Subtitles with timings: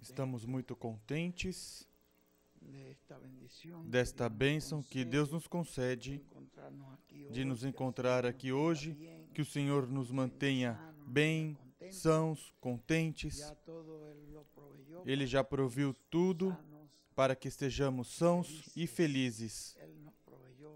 [0.00, 1.88] Estamos muito contentes
[3.86, 6.22] desta bênção que Deus nos concede
[7.30, 8.96] de nos encontrar aqui hoje,
[9.34, 11.56] que o Senhor nos mantenha bem,
[11.90, 13.52] sãos, contentes.
[15.04, 16.56] Ele já proviu tudo
[17.14, 19.76] para que estejamos sãos e felizes.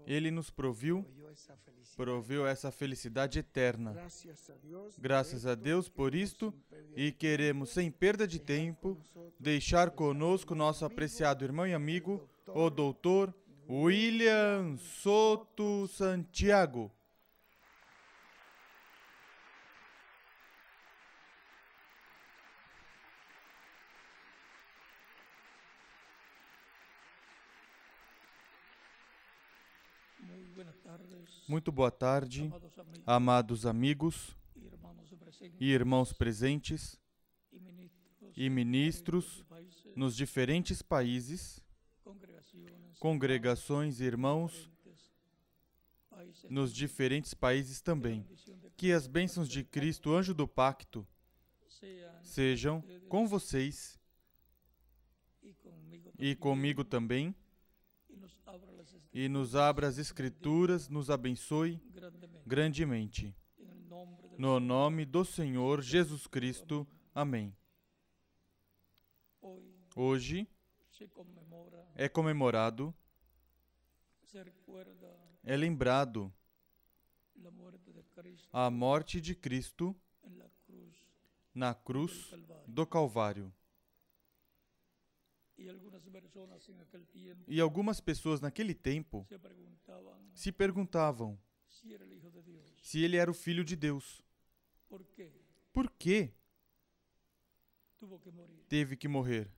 [0.05, 1.05] Ele nos proviu,
[1.95, 3.95] proveu essa felicidade eterna.
[4.97, 6.53] Graças a Deus por isto
[6.95, 8.97] e queremos, sem perda de tempo,
[9.39, 13.33] deixar conosco nosso apreciado irmão e amigo, o doutor
[13.69, 16.91] William Soto Santiago.
[31.51, 32.49] Muito boa tarde,
[33.05, 34.37] amados amigos
[35.59, 36.97] e irmãos presentes
[38.37, 39.43] e ministros
[39.93, 41.61] nos diferentes países,
[43.01, 44.71] congregações e irmãos
[46.49, 48.25] nos diferentes países também.
[48.77, 51.05] Que as bênçãos de Cristo, anjo do pacto,
[52.23, 53.99] sejam com vocês
[56.17, 57.35] e comigo também
[59.13, 61.81] e nos abra as Escrituras, nos abençoe
[62.45, 63.35] grandemente.
[64.37, 66.87] No nome do Senhor Jesus Cristo.
[67.13, 67.55] Amém.
[69.95, 70.47] Hoje
[71.95, 72.93] é comemorado,
[75.43, 76.33] é lembrado
[78.53, 79.95] a morte de Cristo
[81.53, 82.31] na cruz
[82.65, 83.53] do Calvário.
[87.47, 89.27] E algumas pessoas naquele tempo
[90.33, 91.39] se perguntavam
[92.81, 94.23] se ele era o filho de Deus.
[95.73, 96.33] Por que
[98.67, 99.51] teve que morrer?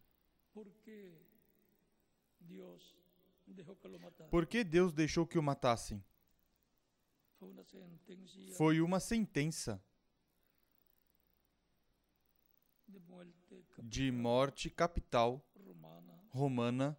[4.30, 6.04] Por que Deus deixou que o matassem?
[8.58, 9.84] Foi uma sentença
[13.82, 15.42] de morte capital
[16.34, 16.98] romana,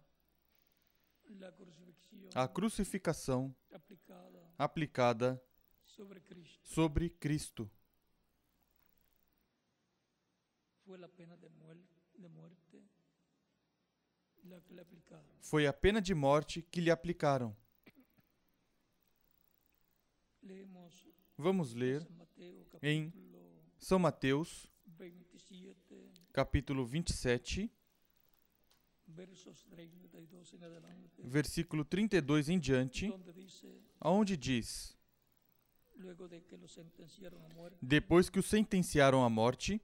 [2.33, 3.53] a crucificação
[4.57, 5.41] aplicada
[6.63, 7.69] sobre Cristo.
[15.41, 17.55] Foi a pena de morte que lhe aplicaram.
[21.37, 22.07] Vamos ler
[22.81, 23.11] em
[23.77, 24.71] São Mateus,
[26.31, 27.69] capítulo 27,
[31.23, 33.11] versículo 32 em diante,
[34.01, 34.97] onde diz:
[37.81, 39.81] Depois que o sentenciaram à morte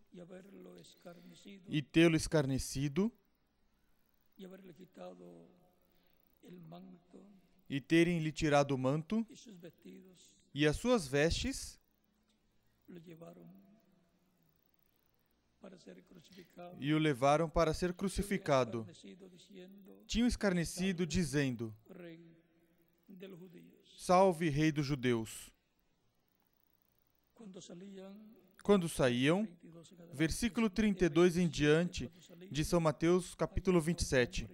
[1.67, 3.11] e tê-lo escarnecido
[7.69, 9.25] e terem lhe tirado o manto
[10.53, 11.79] e as suas vestes,
[16.79, 18.87] e o levaram para ser crucificado.
[20.07, 21.73] Tinham escarnecido, dizendo:
[23.97, 25.51] Salve, Rei dos Judeus.
[28.63, 29.47] Quando saíam,
[30.13, 32.11] versículo 32 em diante
[32.51, 34.47] de São Mateus, capítulo 27.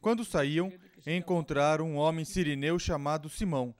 [0.00, 0.72] Quando saíam,
[1.06, 3.74] encontraram um homem sirineu chamado Simão,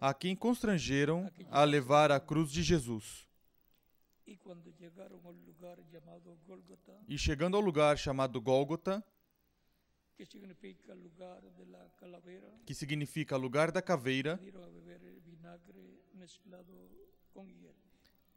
[0.00, 3.26] a quem constrangeram a levar a cruz de Jesus.
[7.08, 9.04] E chegando ao lugar chamado Gólgota,
[12.64, 14.40] que significa lugar da caveira,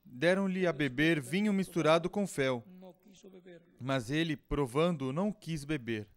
[0.04, 2.64] deram-lhe a beber vinho misturado com fel,
[3.80, 6.08] mas ele, provando, não quis beber.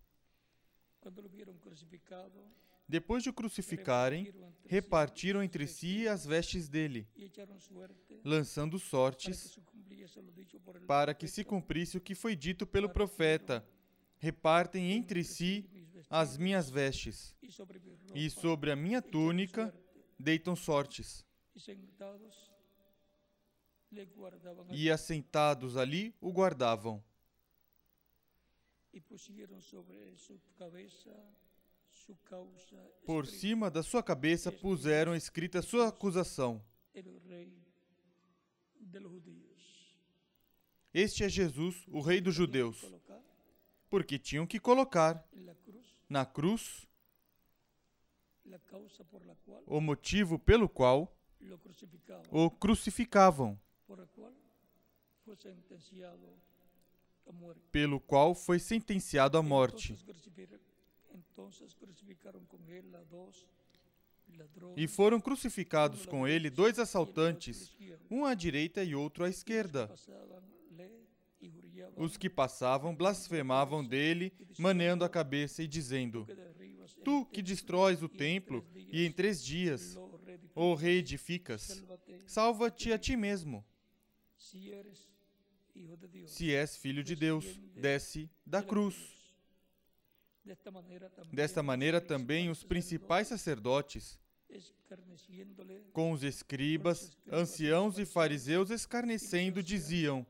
[2.90, 4.34] Depois de o crucificarem,
[4.66, 7.06] repartiram entre si as vestes dele,
[8.24, 9.56] lançando sortes
[10.88, 13.64] para que se cumprisse o que foi dito pelo profeta:
[14.19, 15.70] Repartem entre si
[16.10, 17.32] as minhas vestes,
[18.12, 19.72] e sobre a minha túnica
[20.19, 21.25] deitam sortes.
[24.72, 27.00] E assentados ali o guardavam.
[28.93, 31.14] E puseram sobre sua cabeça
[33.04, 36.64] por cima da sua cabeça puseram escrita sua acusação.
[40.92, 42.84] Este é Jesus, o Rei dos Judeus.
[43.88, 45.24] Porque tinham que colocar
[46.08, 46.88] na cruz
[49.66, 51.16] o motivo pelo qual
[52.30, 53.60] o crucificavam,
[57.70, 59.96] pelo qual foi sentenciado à morte.
[64.76, 67.76] E foram crucificados com ele dois assaltantes,
[68.10, 69.92] um à direita e outro à esquerda.
[71.96, 76.26] Os que passavam blasfemavam dele, maneando a cabeça e dizendo:
[77.04, 79.96] Tu que destróis o templo e em três dias
[80.54, 81.84] o reedificas,
[82.26, 83.64] salva-te a ti mesmo.
[86.26, 89.19] Se és filho de Deus, desce da cruz.
[91.32, 94.19] Desta maneira também os principais sacerdotes,
[95.92, 100.26] com os escribas, anciãos e fariseus escarnecendo, diziam: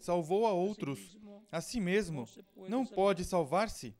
[0.00, 1.18] Salvou a outros,
[1.50, 2.26] a si mesmo,
[2.68, 3.94] não pode salvar-se.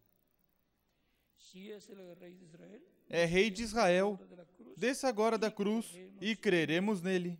[3.08, 4.18] É rei de Israel,
[4.76, 7.38] desça agora da cruz e creremos nele.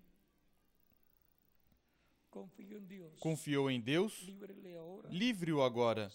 [3.21, 4.31] Confiou em Deus,
[5.11, 6.11] livre-o agora,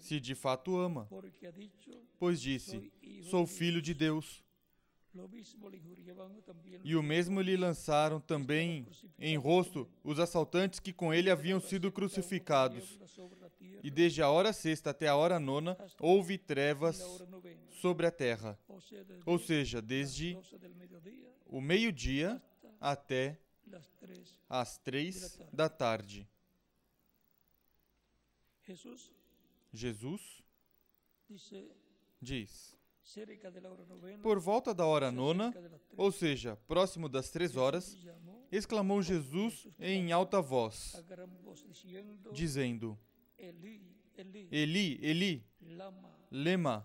[0.00, 1.08] se de fato ama,
[2.18, 2.92] pois disse:
[3.30, 4.42] Sou filho de Deus.
[6.82, 8.86] E o mesmo lhe lançaram também
[9.18, 12.98] em rosto os assaltantes que com ele haviam sido crucificados.
[13.82, 17.02] E desde a hora sexta até a hora nona houve trevas
[17.68, 18.58] sobre a terra.
[19.26, 20.38] Ou seja, desde
[21.46, 22.42] o meio-dia
[22.80, 23.38] até
[24.48, 26.28] às três da tarde.
[29.72, 30.42] Jesus
[32.20, 32.76] diz:
[34.22, 35.52] Por volta da hora nona,
[35.96, 37.96] ou seja, próximo das três horas,
[38.50, 40.94] exclamou Jesus em alta voz,
[42.32, 42.98] dizendo:
[44.50, 45.46] Eli, Eli,
[46.30, 46.84] lema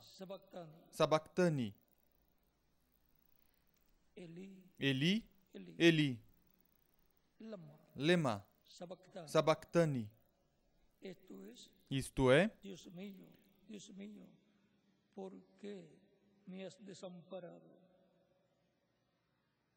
[0.92, 1.76] sabactani.
[4.80, 5.24] Eli,
[5.78, 6.20] Eli,
[7.96, 8.46] lema
[9.26, 10.10] sabactani.
[11.90, 14.28] Isto é, Deus meu,
[15.16, 15.84] por que
[16.46, 17.78] me has desamparado?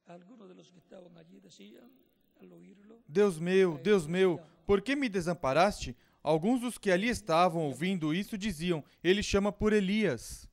[0.06, 1.88] Algunos de los que estaban allí decían,
[2.40, 5.96] al oírlo, Deus meu, Deus meu, por que me desamparaste?
[6.22, 10.48] Alguns dos que ali estavam ouvindo isso diziam: Ele chama por Elias.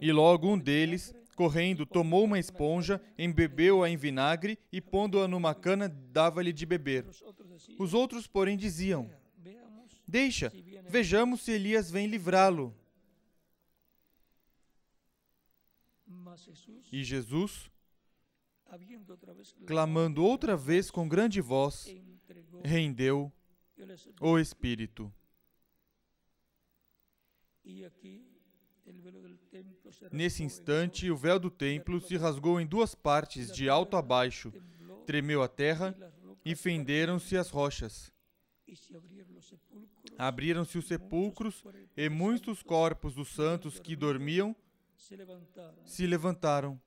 [0.00, 5.88] E logo um deles, correndo, tomou uma esponja, embebeu-a em vinagre e, pondo-a numa cana,
[5.88, 7.06] dava-lhe de beber.
[7.78, 9.10] Os outros, porém, diziam:
[10.06, 10.52] Deixa,
[10.88, 12.74] vejamos se Elias vem livrá-lo.
[16.92, 17.70] E Jesus,
[19.66, 21.86] clamando outra vez com grande voz,
[22.64, 23.32] rendeu
[24.20, 25.12] o Espírito.
[27.64, 28.29] E aqui
[30.12, 34.52] Nesse instante, o véu do templo se rasgou em duas partes, de alto a baixo,
[35.06, 35.96] tremeu a terra
[36.44, 38.12] e fenderam-se as rochas.
[40.16, 41.64] Abriram-se os sepulcros
[41.96, 44.54] e muitos corpos dos santos que dormiam
[45.84, 46.80] se levantaram.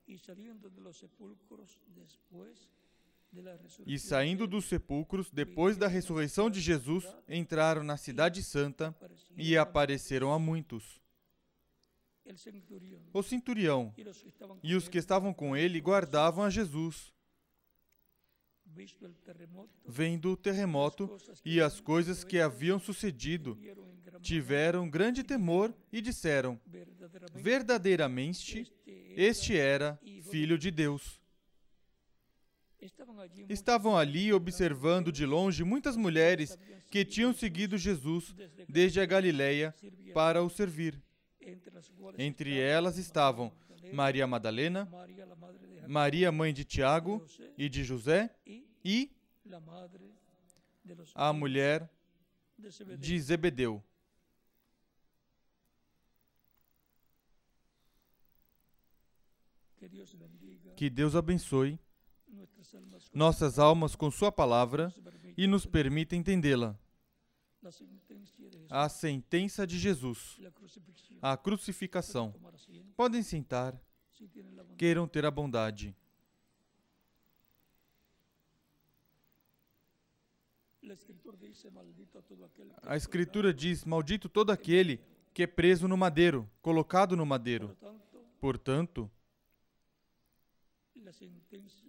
[3.86, 8.94] E saindo dos sepulcros, depois da ressurreição de Jesus, entraram na Cidade Santa
[9.36, 11.03] e apareceram a muitos.
[13.12, 13.94] O centurião
[14.62, 17.12] e os que estavam com ele guardavam a Jesus.
[19.86, 23.58] Vendo o terremoto e as coisas que haviam sucedido,
[24.20, 26.58] tiveram grande temor e disseram:
[27.34, 30.00] Verdadeiramente, este era
[30.30, 31.20] Filho de Deus.
[33.48, 36.58] Estavam ali observando de longe muitas mulheres
[36.90, 38.34] que tinham seguido Jesus
[38.68, 39.74] desde a Galileia
[40.12, 41.03] para o servir.
[42.18, 43.52] Entre elas estavam
[43.92, 44.88] Maria Madalena,
[45.86, 47.24] Maria, mãe de Tiago
[47.56, 48.34] e de José,
[48.84, 49.10] e
[51.14, 51.88] a mulher
[52.98, 53.82] de Zebedeu.
[60.76, 61.78] Que Deus abençoe
[63.12, 64.92] nossas almas com Sua palavra
[65.36, 66.78] e nos permita entendê-la
[68.70, 70.38] a sentença de Jesus,
[71.22, 72.34] a crucificação.
[72.96, 73.80] Podem sentar,
[74.76, 75.94] queiram ter a bondade.
[82.82, 85.00] A Escritura diz: Maldito todo aquele
[85.32, 87.76] que é preso no madeiro, colocado no madeiro.
[88.38, 89.10] Portanto,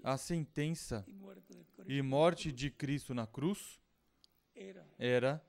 [0.03, 1.05] a sentença
[1.87, 3.79] e morte de Cristo na cruz
[4.97, 5.43] era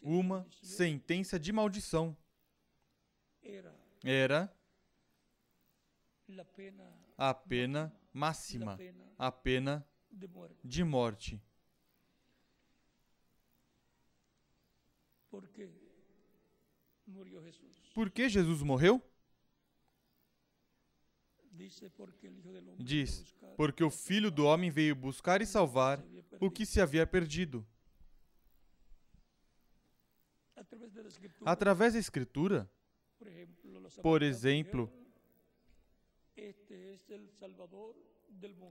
[0.00, 2.16] uma sentença de maldição.
[4.04, 4.52] Era
[7.16, 8.78] a pena máxima,
[9.18, 9.86] a pena
[10.64, 11.40] de morte.
[17.94, 19.02] Por que Jesus morreu?
[22.78, 26.02] Diz, porque o Filho do Homem veio buscar e salvar
[26.40, 27.66] o que se havia perdido.
[31.44, 32.70] Através da Escritura,
[34.02, 34.90] por exemplo,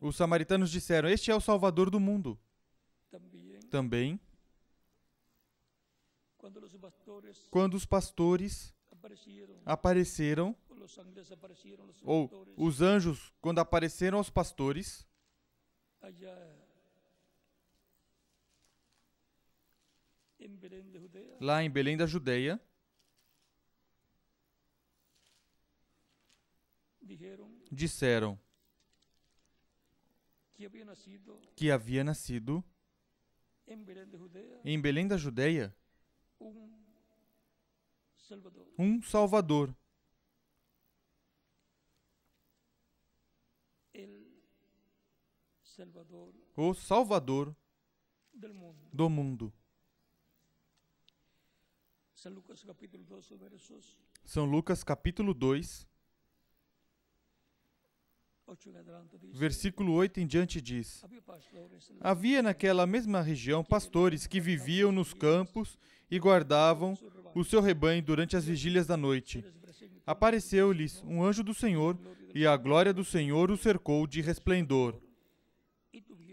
[0.02, 2.40] os samaritanos disseram: Este é o Salvador do mundo.
[3.70, 4.20] Também,
[7.50, 8.74] quando os pastores
[9.66, 10.56] apareceram,
[12.04, 15.08] ou os anjos, quando apareceram aos pastores,
[21.40, 22.60] lá em Belém da Judeia,
[27.72, 28.40] disseram
[31.56, 32.64] que havia nascido
[34.64, 35.76] em Belém da Judeia
[38.78, 39.76] um Salvador.
[46.56, 47.56] O Salvador
[48.92, 49.54] do mundo.
[54.24, 55.88] São Lucas capítulo 2,
[59.34, 61.04] versículo 8 em diante diz:
[62.00, 65.80] Havia naquela mesma região pastores que viviam nos campos
[66.12, 66.96] e guardavam
[67.34, 69.44] o seu rebanho durante as vigílias da noite.
[70.06, 71.98] Apareceu-lhes um anjo do Senhor,
[72.36, 75.02] e a glória do Senhor o cercou de resplendor.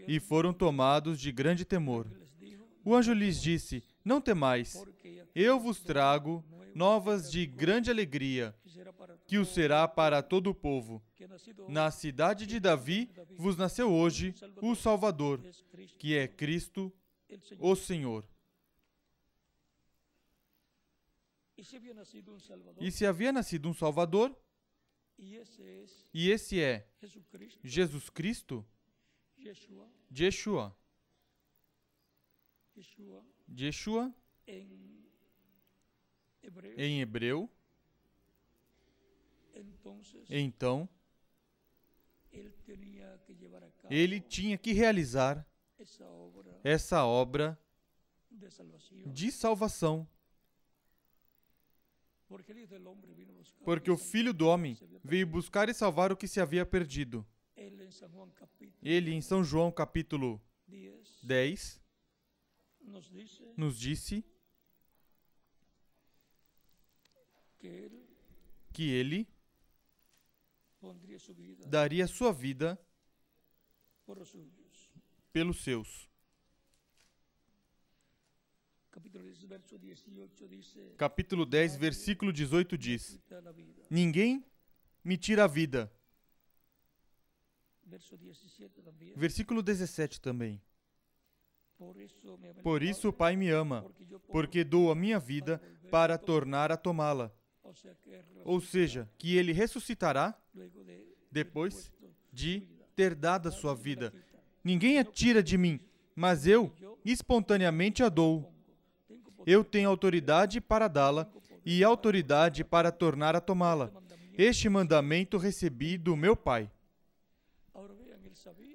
[0.07, 2.05] E foram tomados de grande temor.
[2.83, 4.83] O anjo lhes disse: Não temais,
[5.39, 6.43] eu vos trago
[6.75, 8.53] novas de grande alegria,
[9.25, 11.01] que o será para todo o povo.
[11.67, 15.41] Na cidade de Davi vos nasceu hoje o Salvador,
[15.97, 16.91] que é Cristo,
[17.57, 18.27] o Senhor.
[21.57, 24.35] E se havia nascido um Salvador,
[25.17, 26.87] e esse é
[27.63, 28.65] Jesus Cristo,
[30.11, 30.75] Yeshua.
[33.49, 34.13] Yeshua,
[36.77, 37.49] em hebreu,
[40.29, 40.87] então,
[43.89, 45.45] ele tinha que realizar
[46.63, 47.59] essa obra
[49.05, 50.07] de salvação.
[53.63, 57.25] Porque o Filho do Homem veio buscar e salvar o que se havia perdido.
[57.55, 60.41] Ele, em São João capítulo
[61.23, 61.81] 10,
[63.57, 64.23] nos disse
[68.73, 69.27] que ele
[71.67, 72.79] daria sua vida
[75.31, 76.09] pelos seus.
[80.97, 83.19] Capítulo 10, versículo 18 diz:
[83.89, 84.43] Ninguém
[85.03, 85.91] me tira a vida.
[89.15, 90.61] Versículo 17 também.
[92.61, 93.85] Por isso o Pai me ama,
[94.27, 97.33] porque dou a minha vida para tornar a tomá-la.
[98.43, 100.37] Ou seja, que ele ressuscitará
[101.31, 101.91] depois
[102.31, 104.13] de ter dado a sua vida.
[104.63, 105.79] Ninguém a tira de mim,
[106.15, 106.73] mas eu
[107.05, 108.53] espontaneamente a dou.
[109.45, 111.31] Eu tenho autoridade para dá-la
[111.65, 113.91] e autoridade para tornar a tomá-la.
[114.33, 116.71] Este mandamento recebi do meu Pai.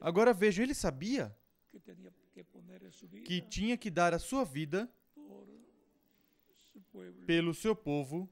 [0.01, 1.35] Agora vejam, ele sabia
[3.25, 4.89] que tinha que dar a sua vida
[7.27, 8.29] pelo seu povo,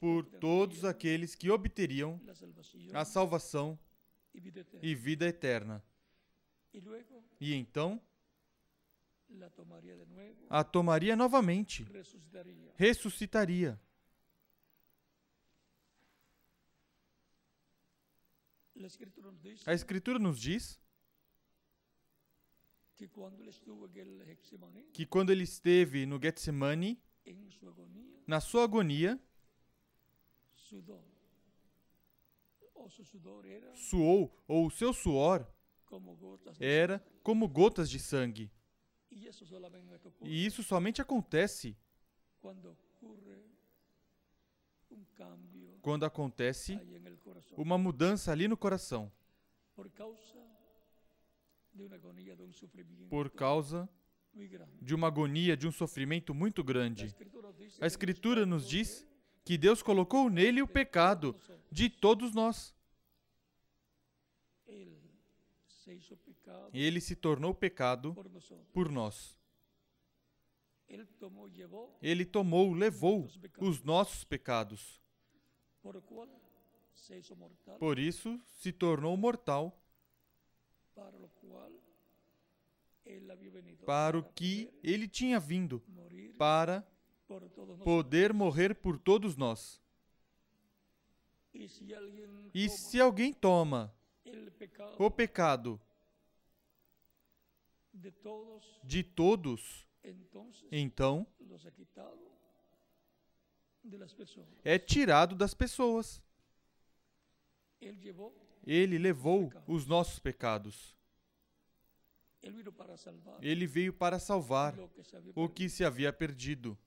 [0.00, 2.20] por todos aqueles que obteriam
[2.92, 3.78] a salvação
[4.82, 5.82] e vida eterna.
[7.40, 8.00] E então
[10.48, 11.86] a tomaria novamente,
[12.76, 13.80] ressuscitaria.
[19.66, 20.78] A Escritura nos diz
[24.92, 27.02] que quando ele esteve no Getsemane,
[28.26, 29.20] na sua agonia,
[33.74, 35.46] suou, ou o seu suor
[36.58, 38.50] era como gotas de sangue.
[39.10, 41.76] E isso somente acontece
[45.80, 46.78] quando acontece
[47.56, 49.12] uma mudança ali no coração.
[53.08, 53.88] Por causa
[54.80, 57.14] de uma agonia, de um sofrimento muito grande.
[57.80, 59.06] A Escritura nos diz
[59.44, 61.34] que Deus colocou nele o pecado
[61.70, 62.74] de todos nós.
[66.72, 68.14] ele se tornou pecado
[68.72, 69.38] por nós.
[72.02, 73.28] Ele tomou, levou
[73.58, 75.00] os nossos pecados.
[77.78, 79.80] Por isso se tornou mortal,
[83.84, 85.82] para o que ele tinha vindo,
[86.38, 86.86] para
[87.84, 89.80] poder morrer por todos nós.
[92.54, 93.94] E se alguém toma
[94.98, 95.80] o pecado
[98.82, 99.86] de todos,
[100.70, 101.26] então
[104.64, 106.22] é tirado das pessoas.
[108.66, 110.96] Ele levou os nossos pecados.
[112.35, 112.35] Él vino para salvar
[113.42, 114.74] Ele veio para salvar
[115.34, 116.78] o que se havia perdido.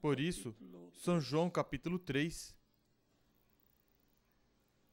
[0.00, 0.54] Por isso,
[0.92, 2.54] São João capítulo 3,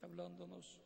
[0.02, 0.80] hablándonos,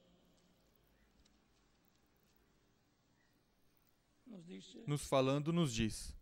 [4.25, 6.15] nos dice, nos falando, nos diz: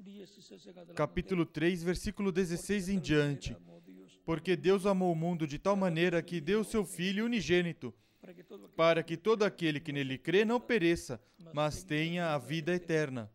[0.00, 3.56] capítulo 3, versos 16 en adelante, capítulo 3, versículo 16 em diante.
[4.24, 7.94] Porque Deus amou o mundo de tal maneira que deu seu Filho unigênito,
[8.76, 11.20] para que todo aquele que nele crê não pereça,
[11.52, 13.30] mas tenha a vida eterna.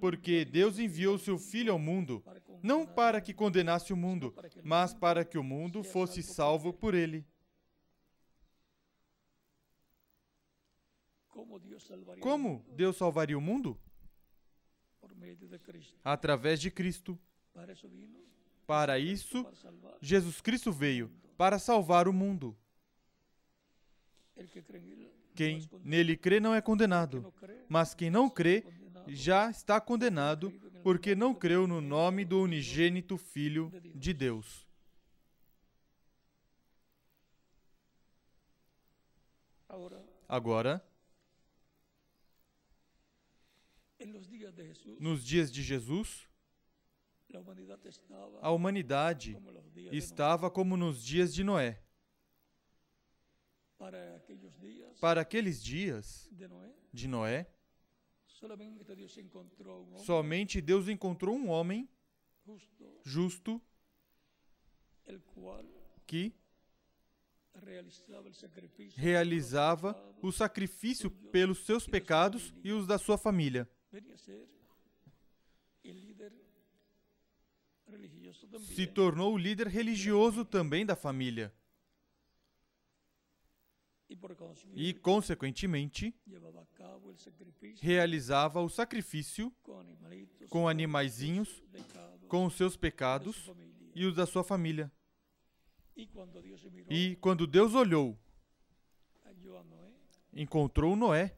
[0.00, 2.24] porque Deus enviou seu Filho ao mundo,
[2.62, 7.24] não para que condenasse o mundo, mas para que o mundo fosse salvo por ele.
[11.28, 12.64] ¿Cómo Dios salvaría al Como?
[12.74, 13.78] Deus salvaria o mundo?
[14.98, 15.07] Por medio de Cristo.
[16.04, 17.18] Através de Cristo.
[18.66, 19.46] Para isso,
[20.00, 22.56] Jesus Cristo veio para salvar o mundo.
[25.34, 27.32] Quem nele crê não é condenado,
[27.68, 28.64] mas quem não crê
[29.06, 30.50] já está condenado
[30.82, 34.66] porque não creu no nome do unigênito Filho de Deus.
[40.28, 40.84] Agora,
[43.97, 43.97] en los días de Jesús,
[45.00, 46.28] nos dias de Jesus,
[48.40, 49.36] a humanidade
[49.92, 51.82] estava como nos dias de Noé.
[55.00, 56.28] Para aqueles dias
[56.92, 57.46] de Noé,
[60.04, 61.88] somente Deus encontrou um homem
[63.04, 63.60] justo,
[66.06, 66.34] que
[68.96, 73.68] realizava o sacrifício pelos seus pecados e os da sua família.
[74.16, 74.48] Ser
[75.84, 76.32] el líder
[77.86, 81.52] religioso Se también tornou o líder religioso também da família
[84.74, 86.14] e, consequentemente,
[87.80, 89.54] realizava o sacrifício
[90.48, 91.62] com animaizinhos,
[92.26, 93.50] com os seus pecados
[93.94, 94.90] e os da sua família.
[95.94, 96.08] Se
[96.90, 98.18] E quando Deus olhou,
[100.32, 101.36] encontrou Noé.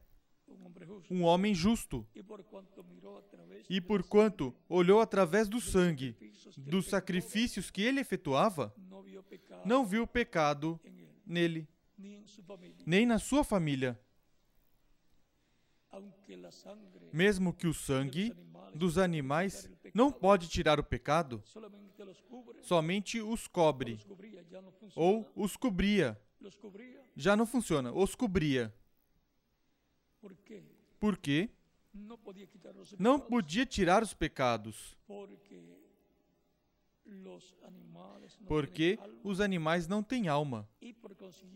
[1.09, 6.15] Um homem justo, e de por la quanto olhou através do sangue,
[6.57, 8.73] dos sacrifícios que ele efetuava,
[9.65, 10.79] não viu pecado
[11.25, 11.67] nele,
[12.85, 13.99] nem na sua família,
[17.11, 18.33] mesmo que o sangue
[18.73, 21.43] dos animais não pode tirar o pecado,
[22.61, 23.99] somente os cobre,
[24.95, 26.19] ou os cobria.
[27.15, 28.73] Já não funciona, os cobria.
[31.01, 31.47] ¿Por qué?
[31.47, 31.49] Por quê?
[31.93, 35.59] No podía quitar los Não podia tirar os pecados, porque
[38.47, 40.69] porque os animais não têm alma.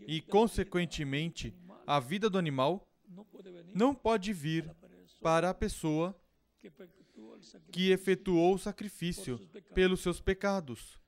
[0.06, 1.54] E, consequentemente,
[1.88, 2.86] a vida do animal
[3.74, 4.70] não pode vir
[5.22, 6.14] para a pessoa
[7.72, 9.40] que efetuou o sacrifício
[9.74, 11.00] pelos seus pecados.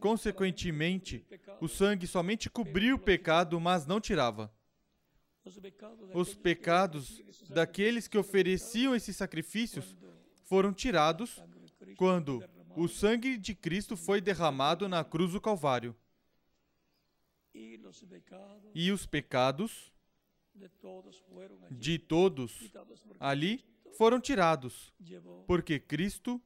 [0.00, 1.24] Consequentemente,
[1.60, 4.50] O sangue somente cobria o pecado, mas não tirava.
[6.14, 9.96] Os pecados daqueles que ofereciam esses sacrifícios
[10.44, 11.42] foram tirados
[11.96, 12.42] quando
[12.76, 15.94] o sangue de Cristo foi derramado na cruz do Calvário.
[18.74, 19.92] E os pecados
[21.70, 22.72] de todos
[23.20, 23.64] ali
[23.96, 24.92] foram tirados,
[25.46, 26.40] porque Cristo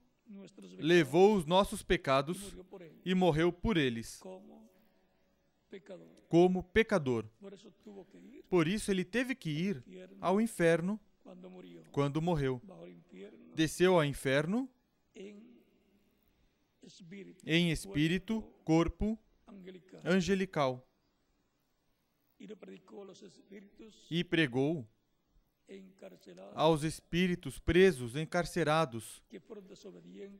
[0.78, 2.54] levou os nossos pecados
[3.04, 4.20] e morreu por eles,
[6.28, 7.26] como pecador.
[8.48, 9.84] Por isso ele teve que ir
[10.20, 11.00] ao inferno
[11.92, 12.60] quando morreu.
[13.54, 14.68] Desceu ao inferno
[17.44, 19.18] em espírito, corpo
[20.04, 20.86] angelical.
[24.10, 24.88] e pregou
[26.54, 29.22] aos espíritos presos, encarcerados,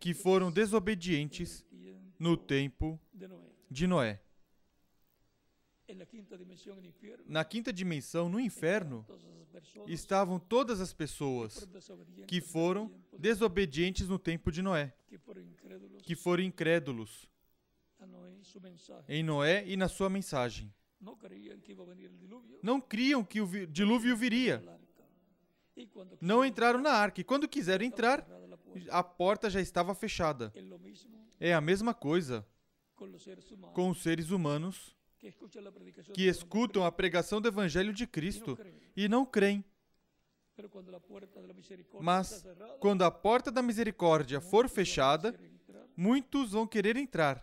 [0.01, 1.65] que foram desobedientes
[2.19, 3.51] no tempo de Noé.
[3.71, 4.21] de Noé.
[4.27, 5.80] En la quinta dimensión, el infierno,
[7.27, 9.05] Na quinta dimensão, no inferno,
[9.87, 11.69] estavam todas as pessoas
[12.27, 14.93] que foram desobedientes no tempo de Noé,
[16.03, 17.29] que foram incrédulos
[19.09, 20.73] em Noé e na sua mensagem.
[22.63, 24.63] Não criam que o vi- dilúvio viria.
[26.21, 27.21] Não entraram na arca.
[27.21, 28.27] E quando quiseram entrar,
[28.91, 30.53] a porta já estava fechada.
[30.79, 32.47] Mismo É a mesma coisa
[33.73, 34.95] com os seres humanos
[36.15, 38.59] que escutam a pregação do Evangelho de Cristo
[38.97, 39.65] e não creem.
[42.01, 42.45] Mas,
[42.81, 45.39] Quando a porta da misericórdia for fechada,
[45.97, 47.43] muitos vão querer entrar.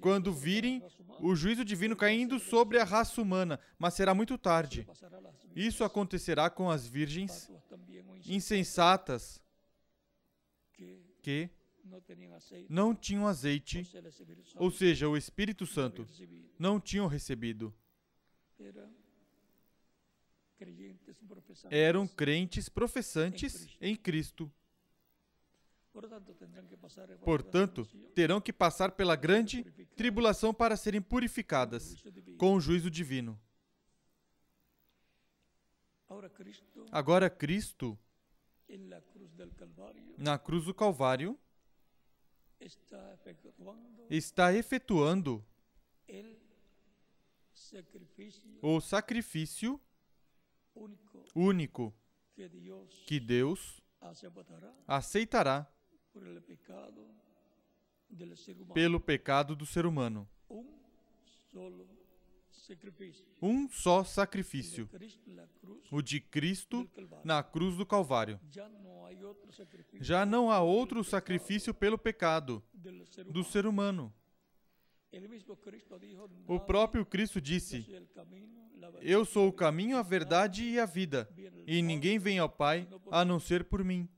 [0.00, 0.82] Quando virem
[1.20, 4.86] o juízo divino caindo sobre a raça humana, mas será muito tarde.
[5.54, 7.50] Isso acontecerá com as virgens
[8.26, 9.42] insensatas
[11.22, 11.50] que
[12.68, 13.90] não tinham azeite,
[14.56, 16.06] ou seja, o Espírito Santo,
[16.58, 17.74] não tinham recebido.
[21.70, 24.52] Eram crentes professantes em Cristo.
[27.24, 29.64] Portanto, terão que passar pela grande
[29.96, 31.96] tribulação para serem purificadas
[32.38, 33.40] com o juízo divino.
[36.92, 37.98] Agora, Cristo,
[40.16, 41.38] na cruz do Calvário,
[44.10, 45.44] está efetuando
[48.62, 49.80] o sacrifício
[51.34, 51.94] único
[53.06, 53.82] que Deus
[54.86, 55.66] aceitará
[58.74, 60.28] pelo pecado do ser humano.
[63.42, 64.88] Um só sacrifício,
[65.90, 66.88] o de Cristo
[67.24, 68.38] na cruz do Calvário.
[70.00, 72.62] Já não há outro sacrifício pelo pecado
[73.32, 74.12] do ser humano.
[76.46, 77.84] O "Nadie- próprio Cristo disse:
[79.00, 81.28] Eu sou o caminho, a verdade e a vida,
[81.66, 84.08] e ninguém vem ao Pai a não ser por mim.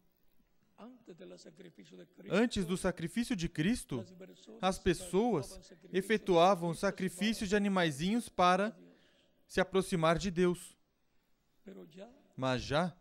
[2.31, 4.05] Antes do sacrifício de Cristo,
[4.61, 8.77] as pessoas efetuavam sacrifícios de animaizinhos para
[9.47, 10.77] se aproximar de Deus.
[12.37, 12.97] Mas já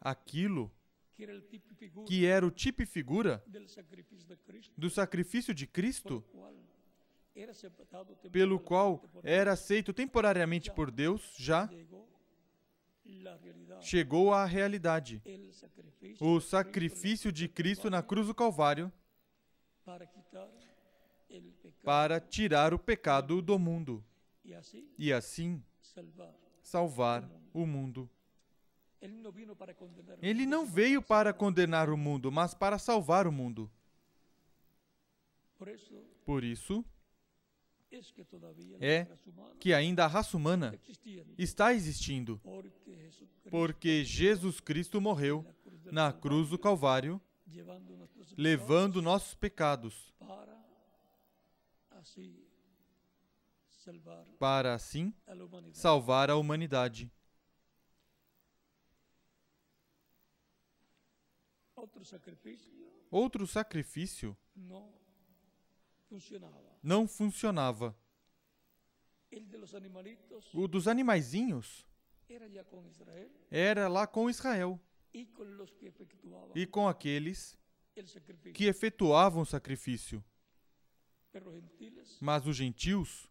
[0.00, 0.70] aquilo
[1.14, 3.44] que era el tipo que era o tipo e figura
[4.76, 6.24] do sacrifício de Cristo,
[8.30, 12.97] pelo qual era aceito temporariamente por Deus, já Deus, llegó la realidad,
[13.80, 15.22] chegou à realidade.
[16.20, 18.92] O sacrifício de Cristo na cruz do Calvário
[21.82, 24.04] para tirar o pecado do mundo
[24.98, 25.62] e assim
[26.62, 27.28] salvar.
[27.52, 28.08] o mundo.
[30.20, 33.70] Ele não veio para condenar o mundo, mas para salvar o mundo.
[36.24, 36.84] Por isso
[38.80, 39.06] É
[39.58, 40.78] que ainda a raça humana
[41.38, 42.40] está existindo,
[43.50, 45.44] porque Jesus Cristo morreu
[45.90, 47.20] na cruz do Calvário,
[48.36, 50.12] levando nossos pecados,
[54.38, 55.14] para assim
[55.72, 57.10] salvar a humanidade.
[63.10, 64.36] Outro sacrifício.
[66.82, 67.96] Não funcionava.
[70.54, 71.86] O dos animaizinhos
[73.50, 74.80] era lá com Israel
[76.54, 77.58] e com aqueles
[78.54, 80.24] que efetuavam o sacrifício.
[82.20, 83.30] Mas os gentios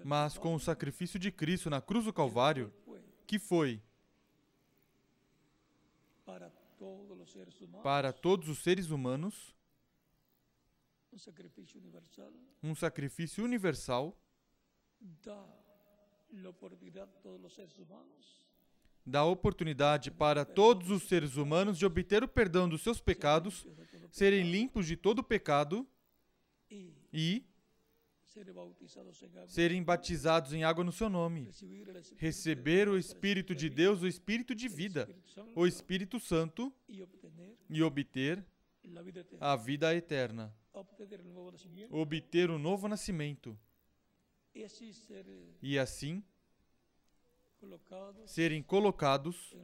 [0.04, 2.74] Mas com o sacrifício de Cristo na cruz do Calvário,
[3.26, 3.82] que foi?
[7.84, 9.56] para todos os seres humanos
[12.62, 14.18] um sacrifício universal,
[19.06, 23.66] dá oportunidade para todos os seres humanos de obter o perdão dos seus pecados,
[24.12, 25.88] serem limpos de todo pecado
[27.14, 27.52] e ser bautizados en agua,
[29.48, 31.50] serem batizados em água no seu nome.
[32.18, 35.08] Receber o Espírito de Deus, o Espírito de vida,
[35.56, 36.74] o Espírito Santo.
[37.70, 38.46] E obter
[39.40, 40.54] a vida eterna,
[41.90, 43.58] obter o novo nascimento.
[44.56, 44.68] Eh,
[45.62, 46.24] e assim
[48.26, 49.56] serem colocados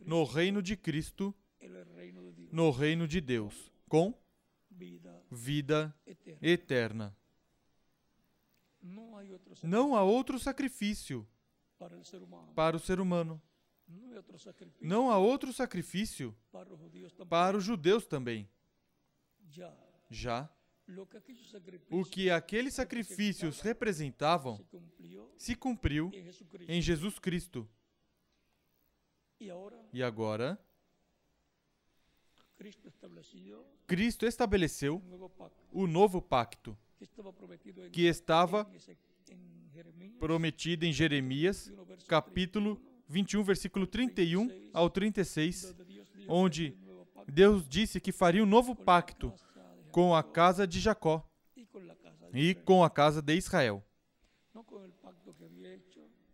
[0.00, 1.34] no reino de Cristo,
[2.50, 4.14] no reino de Deus, com
[5.30, 5.94] vida
[6.40, 7.16] eterna.
[9.62, 11.26] Não há outro sacrifício
[11.78, 12.52] para el ser humano.
[12.54, 13.42] para o ser humano.
[14.80, 16.34] Não há outro sacrifício
[17.28, 18.48] para os judeus também.
[20.10, 20.48] Já
[21.90, 24.60] o que aqueles sacrifícios representavam
[25.38, 26.10] se cumpriu
[26.68, 27.68] em Jesus Cristo.
[29.92, 30.58] E agora,
[33.86, 35.02] Cristo estabeleceu
[35.72, 36.76] o novo pacto
[37.92, 38.66] que estava
[40.18, 46.78] prometido em Jeremias, 21, verso capítulo 21, versículo 31 ao 36, donde Dios dijo onde
[47.26, 49.32] Deus disse que faria um novo pacto
[49.90, 51.28] com a casa de Jacó
[52.32, 53.84] e com a casa de Israel.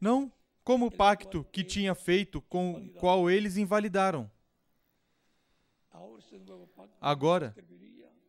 [0.00, 0.32] Não
[0.64, 4.30] como o pacto que tinha feito com o qual eles invalidaram.
[7.00, 7.54] Agora,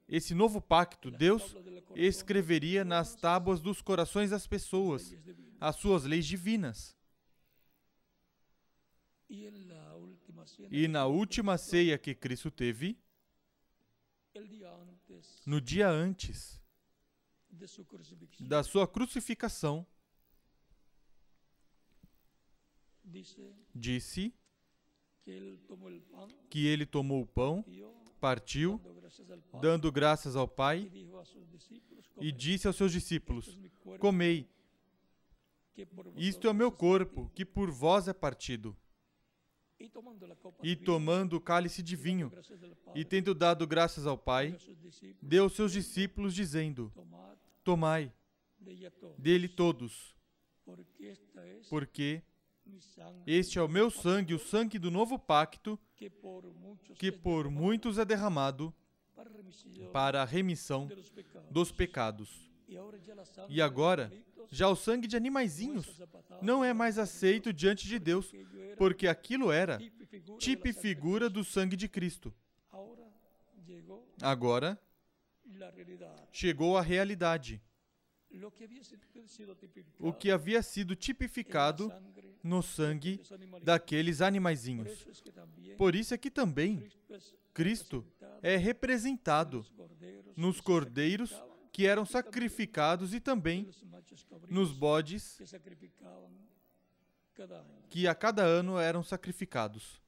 [0.07, 1.55] esse novo pacto, Deus
[1.95, 5.15] escreveria nas tábuas dos corações das pessoas
[5.59, 6.97] as suas leis divinas.
[9.29, 12.97] E na última ceia que Cristo teve,
[15.45, 16.59] no dia antes
[18.47, 19.85] da sua crucificação,
[23.75, 24.33] disse
[26.49, 27.63] que ele tomou o pão,
[28.21, 28.79] partiu,
[29.59, 31.05] dando graças ao Pai, e
[32.15, 34.47] "Comed, disse aos seus discípulos: cuerpo Comei,
[36.15, 38.77] isto é o meu corpo, que por vós é partido.
[40.61, 42.31] E tomando o cálice de vinho,
[42.93, 44.55] e tendo dado graças ao Pai,
[45.19, 46.93] deu aos seus discípulos, dizendo:
[47.63, 48.13] Tomai
[49.17, 50.15] dele todos,
[51.67, 52.21] porque
[53.25, 55.79] este é o meu sangue, o sangue do novo pacto,
[56.95, 58.73] que por muitos é derramado
[59.91, 60.89] para a remissão
[61.49, 62.49] dos pecados.
[63.49, 64.11] E agora,
[64.49, 66.01] já o sangue de animaizinhos
[66.41, 68.31] não é mais aceito diante de Deus,
[68.77, 71.33] porque aquilo era tipo tipo e figura Cristo.
[71.33, 72.33] do sangue de Cristo.
[74.21, 74.79] Agora
[76.31, 77.61] chegou a realidade.
[79.99, 81.91] O que havia sido tipificado
[82.43, 83.21] no sangue
[83.63, 85.07] daqueles animaizinhos.
[85.77, 86.89] Por isso é que também
[87.53, 88.05] Cristo
[88.41, 89.65] é representado
[90.35, 91.33] nos cordeiros
[91.71, 93.69] que eram sacrificados e também
[94.49, 95.39] nos bodes
[97.89, 100.01] que a cada ano eram sacrificados.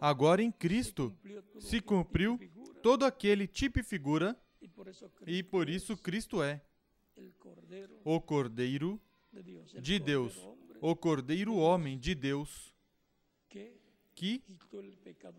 [0.00, 1.16] Agora em Cristo
[1.58, 2.38] se cumpriu
[2.82, 4.36] todo aquele tipo e figura,
[5.26, 6.60] e por isso Cristo é
[8.04, 9.00] o Cordeiro
[9.80, 10.36] de Deus,
[10.80, 12.74] o Cordeiro homem de Deus,
[14.14, 14.42] que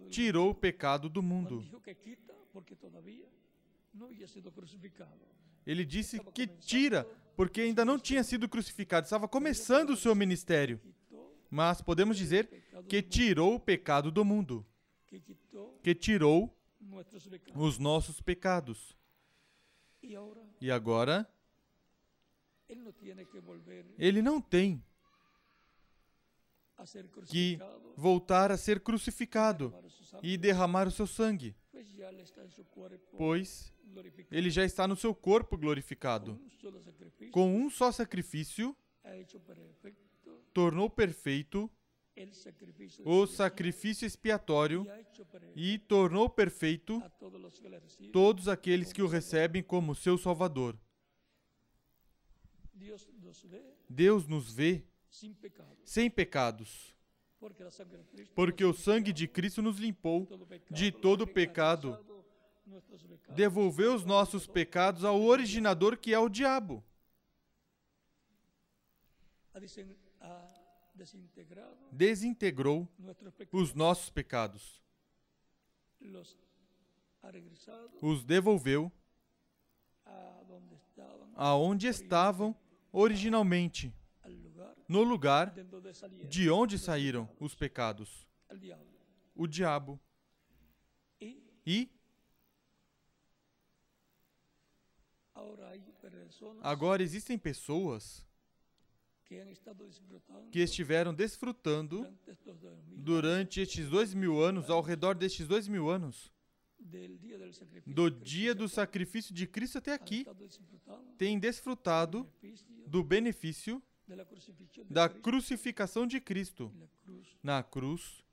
[0.09, 1.63] tirou o pecado do mundo.
[5.65, 7.05] Ele disse que tira,
[7.35, 10.79] porque ainda não tinha sido crucificado, estava começando o seu ministério.
[11.49, 12.49] Mas podemos dizer
[12.87, 14.65] que tirou o pecado do mundo,
[15.81, 16.55] que tirou
[17.55, 18.95] os nossos pecados.
[20.61, 21.33] E agora él no tiene que volver
[23.97, 24.83] ele não tem
[27.27, 27.57] que
[27.95, 29.73] voltar a ser crucificado
[30.21, 31.55] e derramar o seu sangue,
[33.17, 33.73] pois
[34.31, 36.39] ele já está no seu corpo glorificado.
[37.31, 38.75] Com um só sacrifício,
[40.53, 41.69] tornou perfeito
[43.03, 44.87] o sacrifício expiatório
[45.55, 47.03] e tornou perfeito
[48.13, 50.77] todos aqueles que o recebem como seu Salvador.
[53.89, 54.83] Deus nos vê
[55.83, 56.95] sem pecados,
[58.35, 60.27] porque o sangue de Cristo nos limpou,
[60.69, 61.97] de todo pecado,
[63.35, 66.83] devolveu os nossos pecados ao originador que é o diabo.
[71.91, 72.87] Desintegrou
[73.51, 74.83] os nossos pecados,
[78.01, 78.91] os devolveu
[81.35, 82.55] aonde estavam
[82.95, 83.93] originalmente,
[84.87, 85.53] no lugar
[86.29, 88.25] de onde saíram os pecados,
[89.35, 89.99] o diabo.
[91.67, 91.89] E
[96.61, 98.25] agora existem pessoas
[100.51, 102.07] que estiveram desfrutando
[102.95, 106.31] durante estes dois mil anos, ao redor destes dois mil anos,
[107.85, 110.25] do dia do sacrifício de Cristo até aqui,
[111.17, 112.31] têm desfrutado
[112.85, 113.81] do benefício
[114.89, 116.71] da crucificação de Cristo
[117.41, 118.23] na cruz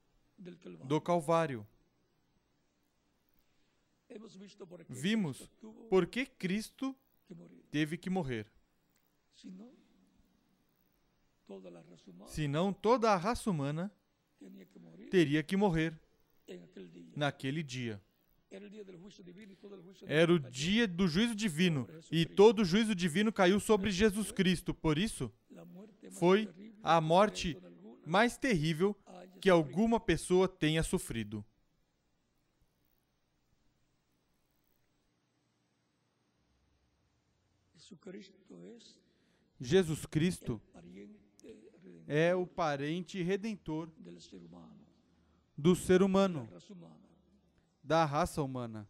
[0.84, 1.66] do Calvário.
[4.88, 5.48] Vimos
[5.88, 6.94] Por que Cristo
[7.70, 8.46] teve que morrer?
[12.28, 13.90] Senão toda a raça humana
[15.10, 15.98] teria que morrer
[17.16, 18.02] naquele dia.
[20.06, 24.74] Era o dia do juízo divino e todo o juízo divino caiu sobre Jesus Cristo.
[24.74, 25.32] Por isso,
[26.12, 26.48] foi
[26.82, 27.56] a morte
[28.06, 28.96] mais terrível
[29.40, 31.44] que alguma pessoa tenha sofrido.
[39.60, 40.60] Jesus Cristo
[42.06, 43.90] é o parente redentor
[45.56, 46.48] do ser humano.
[47.82, 48.88] Da raça humana.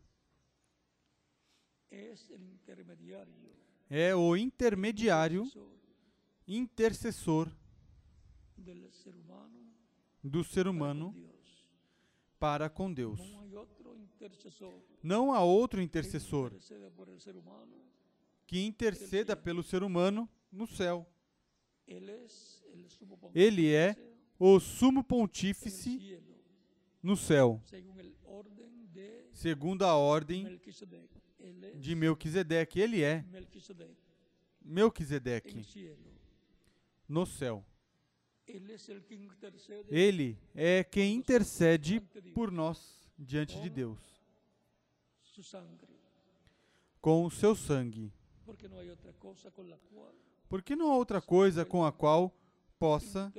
[3.89, 5.51] É o intermediário,
[6.47, 7.51] intercessor
[10.23, 11.15] do ser humano
[12.39, 13.21] para com Deus.
[15.03, 16.53] Não há outro intercessor
[18.47, 21.07] que interceda pelo ser humano no céu.
[23.35, 23.97] Ele é
[24.39, 26.21] o sumo pontífice
[27.03, 30.61] no céu, según el orden de segundo a ordem
[31.75, 32.81] de Melquisedeque.
[32.81, 33.25] Ele é
[34.61, 35.67] Melquisedeque
[37.09, 37.65] no céu.
[39.89, 42.01] Ele é quem intercede
[42.35, 43.99] por nós diante de Deus
[47.01, 48.13] com o seu sangue.
[50.49, 52.33] porque não há outra coisa com a qual
[52.79, 53.33] possa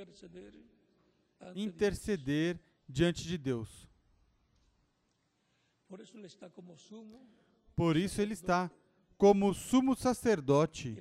[1.55, 3.87] interceder diante de Deus.
[5.87, 7.21] Por eso él está como sumo.
[7.75, 8.71] Por isso ele está
[9.17, 10.97] como sumo sacerdote.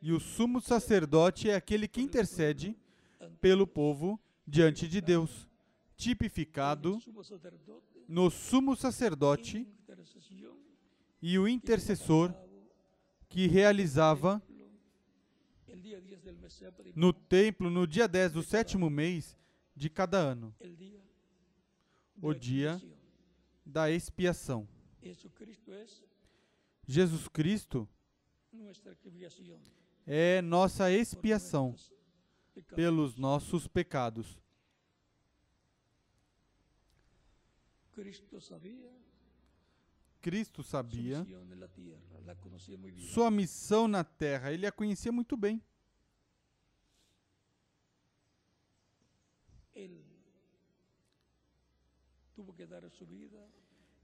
[0.00, 2.76] E o sumo sacerdote é aquele que intercede
[3.40, 5.48] pelo povo diante de Deus,
[5.96, 6.98] tipificado
[8.06, 9.66] no sumo sacerdote
[11.20, 12.34] e o intercessor
[13.28, 14.42] que realizava
[15.66, 19.36] el día 10 del mes séptimo, no templo no dia 10 do sétimo mês
[19.74, 20.54] de cada ano,
[22.24, 22.80] o dia
[23.64, 24.66] da expiação.
[25.02, 25.26] Es
[26.86, 27.88] Jesus Cristo
[30.06, 31.74] é nossa expiação
[32.74, 34.40] pelos nossos pecados.
[37.92, 38.40] Cristo
[40.62, 41.26] sabia
[43.12, 45.62] sua missão na terra, ele a conhecia muito bem.
[49.74, 50.13] Él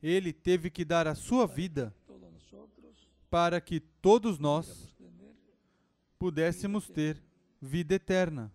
[0.02, 1.94] Ele teve que dar a sua vida
[3.30, 4.96] para que todos nós
[6.18, 7.22] pudéssemos ter
[7.60, 8.52] vida eterna,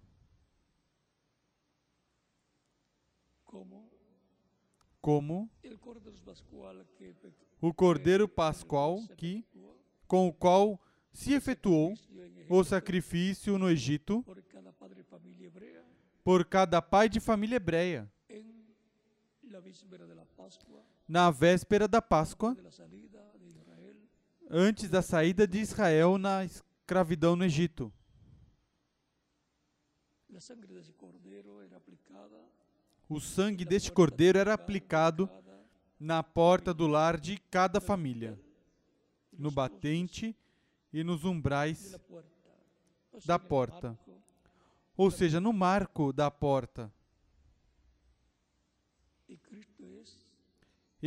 [5.01, 5.49] como
[7.61, 9.45] o Cordeiro Pascual que
[10.07, 10.79] com o qual
[11.13, 11.93] se efetuou
[12.49, 14.23] o sacrifício no Egito
[16.23, 19.44] por cada pai de família hebreia, en la víspera de la Pascua,
[21.07, 22.57] na véspera da Páscoa,
[24.49, 27.91] antes da saída de Israel na escravidão no Egito.
[33.07, 35.29] O sangue deste cordeiro de era aplicado
[35.99, 38.39] na porta do lar de cada família,
[39.31, 40.35] no batente
[40.91, 41.95] e nos umbrais,
[43.25, 43.97] da porta.
[44.97, 46.91] ou seja, no marco da porta.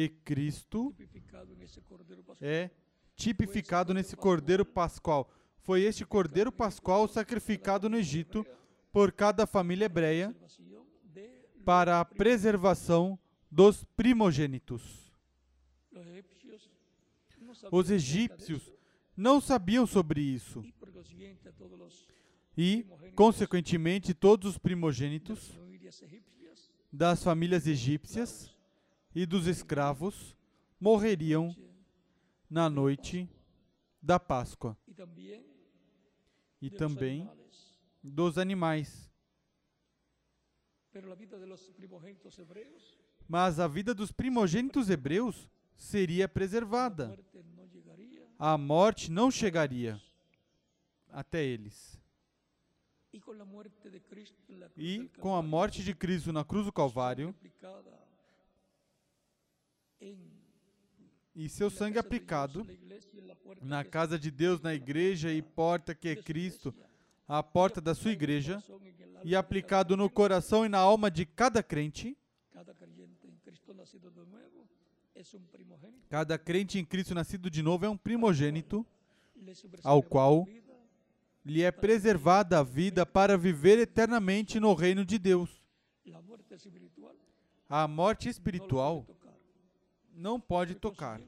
[0.00, 0.94] E Cristo
[2.40, 2.70] é
[3.16, 5.28] tipificado nesse cordeiro pascual.
[5.56, 8.46] Foi este cordeiro pascual sacrificado no Egito
[8.92, 10.32] por cada família hebreia
[11.64, 13.18] para a preservação
[13.50, 15.12] dos primogênitos.
[17.72, 18.72] Os egípcios
[19.16, 20.64] não sabiam sobre isso
[22.56, 25.58] e, consequentemente, todos os primogênitos
[26.92, 28.56] das famílias egípcias
[29.18, 30.36] e dos escravos
[30.78, 31.52] morreriam
[32.48, 33.28] na noite
[34.00, 34.78] da Páscoa
[36.62, 37.28] e também
[38.00, 39.10] dos animais.
[43.28, 47.18] Mas a vida dos primogênitos hebreus seria preservada.
[48.38, 50.00] A morte não chegaria
[51.08, 52.00] até eles.
[54.76, 57.34] E com a morte de Cristo na cruz do Calvário
[61.34, 62.66] e seu sangue aplicado
[63.62, 66.74] na es casa de Deus, na igreja e porta que é Cristo,
[67.26, 68.62] a porta da sua igreja,
[69.24, 72.16] e aplicado no coração e na alma de cada crente,
[76.08, 78.86] cada crente em Cristo nascido de novo é um primogênito,
[79.82, 80.46] ao qual
[81.44, 85.62] lhe é preservada a vida para viver eternamente no reino de Deus.
[87.68, 89.06] A morte espiritual.
[90.18, 91.20] Não pode tocar.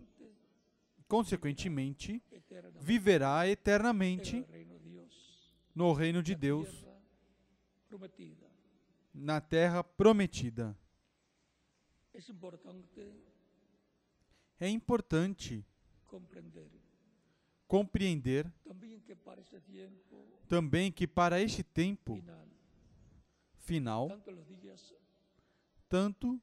[1.07, 2.22] Consequentemente,
[2.80, 4.45] viverá en eternamente
[5.74, 6.68] no reino de Deus,
[9.14, 10.76] na terra prometida.
[14.59, 15.64] É importante
[17.66, 18.53] compreender
[20.49, 22.22] também que para este tempo
[23.59, 24.11] final,
[25.88, 26.41] tanto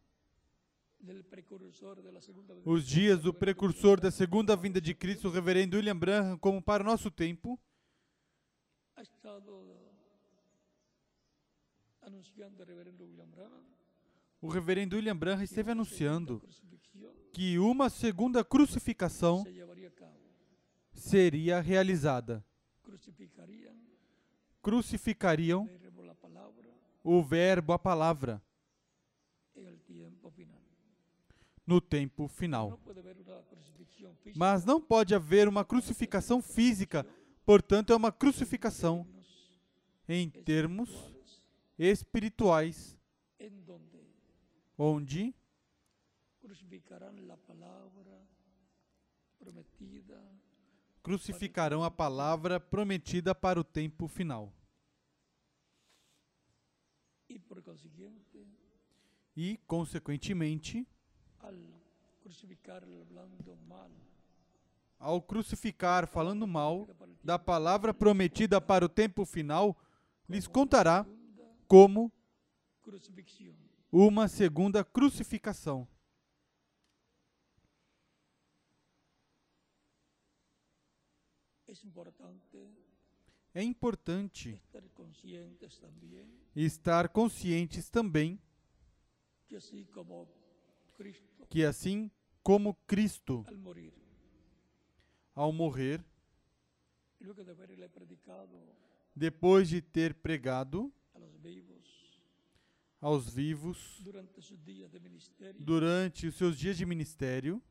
[2.65, 6.83] os dias do precursor da segunda vinda de Cristo, o reverendo William Branham, como para
[6.83, 7.59] o nosso tempo,
[14.41, 16.41] o reverendo William Branham esteve anunciando
[17.31, 19.43] que uma segunda crucificação
[20.93, 22.43] seria realizada.
[24.61, 25.69] Crucificariam
[27.03, 28.41] o verbo, a palavra,
[29.55, 30.57] en el tiempo final.
[31.67, 32.79] No tempo final.
[34.35, 37.05] Mas não pode haver uma crucificação física,
[37.45, 39.05] portanto, é uma crucificação
[40.07, 40.89] em termos
[41.77, 42.97] espirituais,
[44.77, 45.35] onde
[51.03, 54.53] crucificarão a palavra prometida para o tempo final.
[59.35, 60.87] E, consequentemente,
[64.99, 66.87] ao crucificar falando mal
[67.23, 69.77] da palavra prometida para o tempo final,
[70.27, 71.05] lhes contará
[71.67, 72.11] como
[73.91, 75.87] uma segunda crucificação.
[83.53, 88.39] É importante estar conscientes también estar conscientes também
[91.49, 92.09] que assim
[92.43, 93.43] como Cristo,
[95.33, 96.03] ao morrer,
[99.15, 100.91] depois de ter pregado
[102.99, 104.01] aos vivos
[105.59, 107.61] durante os seus dias de ministério,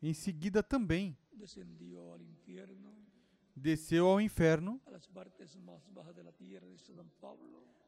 [0.00, 1.16] em seguida também
[3.54, 4.80] desceu ao inferno,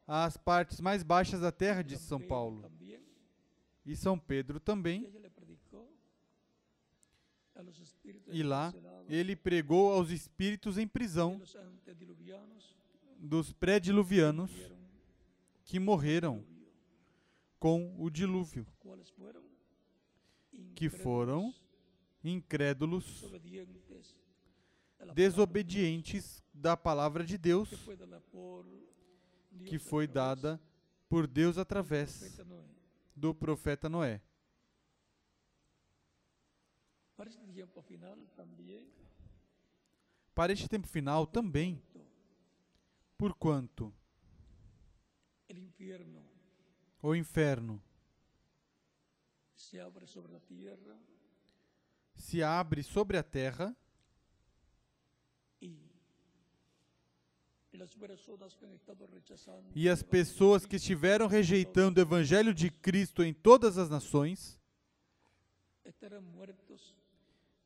[0.07, 2.71] às partes mais baixas da terra de San São Paulo.
[3.87, 5.07] E São Pedro também,
[8.27, 8.73] e lá
[9.09, 11.41] ele pregou aos espíritos em prisão
[13.19, 14.51] dos pré-diluvianos
[15.65, 16.45] que morreram
[17.59, 18.67] com o dilúvio,
[20.75, 21.55] que foram
[22.23, 23.25] incrédulos,
[25.15, 27.71] desobedientes da palavra de Deus
[29.67, 30.61] que foi dada
[31.09, 32.39] por Deus através
[33.15, 34.21] do profeta Noé.
[40.35, 41.81] Para este tempo final também,
[43.17, 43.95] porquanto
[47.01, 47.83] o inferno.
[49.55, 50.99] se abre sobre la tierra.
[52.17, 53.77] Se abre sobre a terra
[59.75, 64.61] e as pessoas que estiveram rejeitando o evangelho de Cristo em todas as nações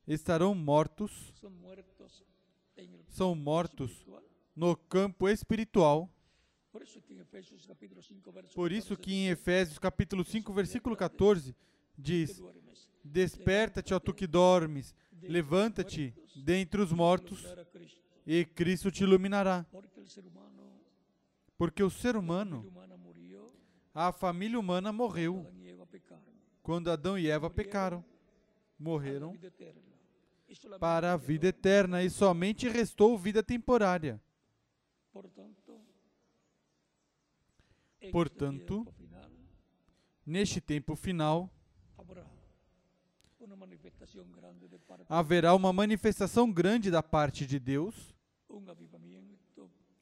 [0.06, 1.32] estarão mortos,
[3.08, 4.06] são mortos
[4.56, 6.10] no campo espiritual.
[6.72, 10.24] Por eso que en Efesios capítulo 5 verso Por isso 14 que em Efésios capítulo
[10.24, 11.58] 5, versículo 14 "Tú
[11.96, 12.40] diz:
[13.02, 18.07] Desperta-te, ó tu que dormes, levanta-te dentre os mortos, iluminar a Cristo".
[18.30, 19.64] E Cristo te iluminará.
[21.56, 22.70] Porque o ser humano,
[23.94, 25.50] a família humana morreu
[26.62, 28.04] quando Adão e Eva pecaram.
[28.78, 29.34] Morreram
[30.78, 34.22] para a vida eterna e somente restou vida temporária.
[38.12, 38.86] Portanto,
[40.28, 41.50] Neste tempo final,
[45.08, 48.14] haverá uma manifestação grande da parte de Deus,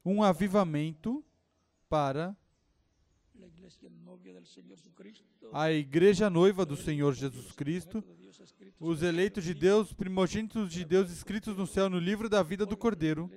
[0.05, 1.25] um avivamento
[1.89, 2.37] para
[5.53, 8.05] a igreja noiva do Senhor Jesus Cristo,
[8.79, 12.77] os eleitos de Deus, primogênitos de Deus escritos no céu no livro da vida do
[12.77, 13.31] Cordeiro,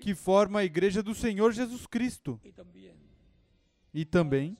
[0.00, 2.40] que forma a igreja do Senhor Jesus Cristo,
[3.92, 4.56] e também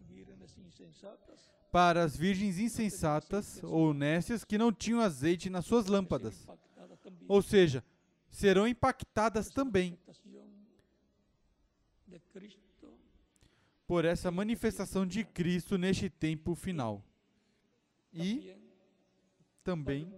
[1.72, 6.47] para as virgens insensatas ou nécias que não tinham azeite nas suas lâmpadas.
[7.28, 7.84] Ou seja,
[8.31, 9.99] serão impactadas também.
[13.87, 17.05] Por essa manifestação de Cristo neste tempo final.
[18.12, 18.57] E
[19.64, 20.12] também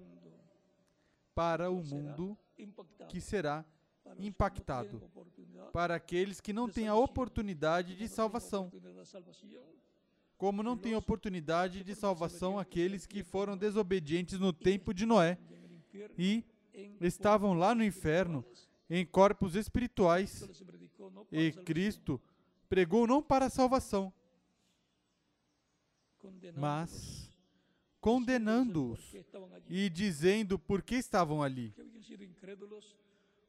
[1.34, 2.36] para o mundo
[3.08, 3.64] que será
[4.18, 5.02] impactado,
[5.72, 8.70] para aqueles que não têm a oportunidade de salvação,
[10.36, 15.38] como não têm oportunidade de salvação aqueles que foron desobedientes no tempo de Noé.
[16.18, 16.44] E
[17.00, 18.44] estavam lá no inferno
[18.88, 20.48] em corpos espirituais
[21.30, 22.20] e Cristo
[22.68, 24.12] pregou não para a salvação,
[26.56, 27.30] mas
[28.00, 29.14] condenando-os
[29.68, 31.74] e dizendo por que estavam ali,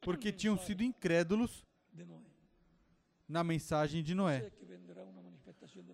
[0.02, 1.66] porque tinham sido incrédulos
[3.28, 4.52] na mensagem de Noé.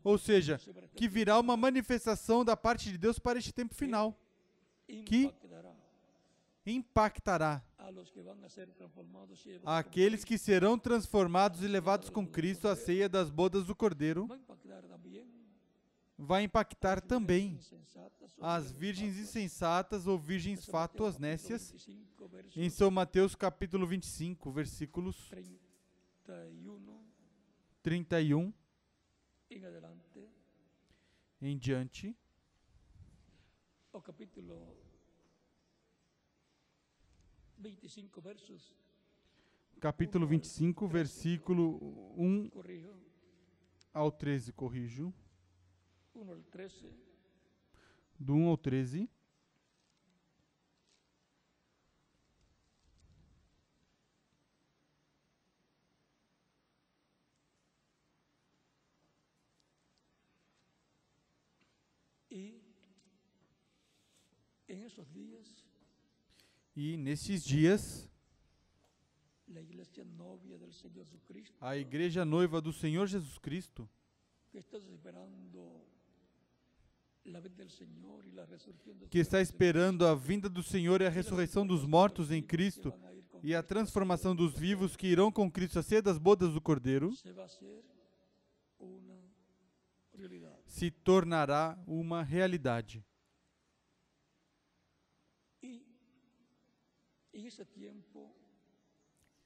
[0.03, 0.59] Ou seja,
[0.95, 4.19] que virá uma manifestação da parte de Deus para este tempo final,
[5.05, 5.33] que
[6.71, 7.63] impactará
[9.65, 14.27] aqueles que serão transformados e levados com Cristo à ceia das bodas do Cordeiro,
[16.17, 17.57] vai impactar também
[18.41, 21.71] as virgens insensatas ou virgens fátuas nécias.
[21.71, 25.29] 25, versos em São Mateus capítulo 25, versículos
[26.23, 26.99] 31
[27.81, 28.53] 31
[29.51, 30.29] en adelante,
[31.41, 32.15] em diante,
[33.91, 34.77] o capítulo
[37.59, 38.73] 25 versos,
[39.81, 41.77] capítulo 25, versículo
[42.15, 42.95] 1 corrijo,
[43.93, 45.13] ao 13, corrijo,
[46.15, 46.89] 1 al 13,
[48.17, 49.09] do 1 ao 13.
[62.31, 62.61] y
[64.67, 65.68] en esos días
[66.81, 68.09] E nesses dias,
[71.59, 73.89] a igreja noiva do Senhor Jesus Cristo,
[79.09, 82.93] que está esperando a vinda do Senhor e a ressurreição dos mortos em Cristo
[83.43, 87.11] e a transformação dos vivos que irão com Cristo à ceia das bodas do Cordeiro,
[87.11, 87.49] a
[90.65, 93.03] se tornará uma realidade.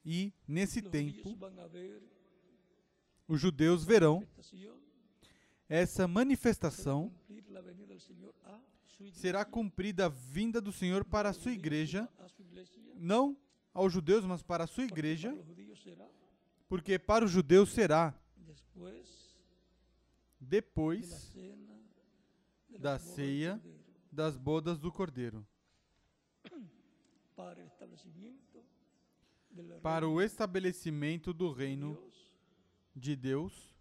[0.06, 1.38] E nesse tempo,
[3.28, 4.28] os judeus verão
[5.70, 7.14] essa manifestação.
[9.12, 12.08] Será cumprida a vinda do Senhor para a sua igreja,
[12.96, 13.38] não
[13.74, 15.36] aos judeus, mas para a sua igreja,
[16.68, 18.14] porque para os judeus será.
[20.40, 21.34] Depois
[22.78, 23.62] da ceia
[24.12, 25.46] das bodas do Cordeiro,
[27.36, 28.64] para el establecimiento
[29.50, 31.98] del para o estabelecimento do reino
[32.96, 33.74] de Deus,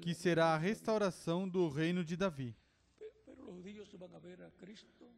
[0.00, 2.54] que será a restauração do reino de Davi.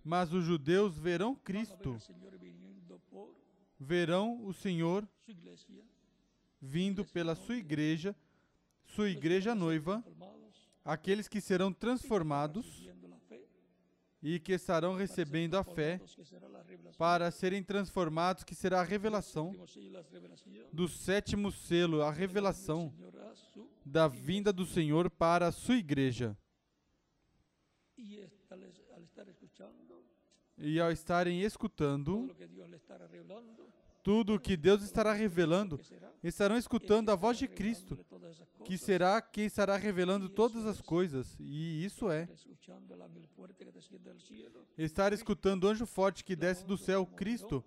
[0.05, 1.97] Mas os judeus verão Cristo,
[3.79, 5.09] verão o Senhor
[6.61, 8.17] vindo pela sua igreja,
[8.87, 10.05] sua igreja noiva,
[10.85, 12.89] aqueles que serão transformados
[14.25, 16.01] e que estarão recebendo a fé
[16.97, 19.55] para serem transformados, que será a revelação
[20.73, 22.91] do sétimo selo, a revelação
[23.85, 26.35] da vinda do Senhor para a sua igreja.
[30.57, 32.35] E ao estarem escutando
[34.05, 35.81] tudo o que Deus estará revelando,
[36.23, 37.99] estarão escutando a voz de Cristo,
[38.65, 41.35] que será quem estará revelando todas as coisas.
[41.41, 42.29] E isso é
[44.77, 47.65] estar escutando o anjo forte que desce do céu, Cristo,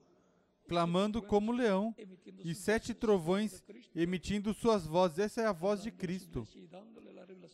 [0.67, 1.95] clamando como leão,
[2.43, 3.63] e sete trovões
[3.95, 5.19] emitindo suas vozes.
[5.19, 6.47] Essa é a voz de Cristo,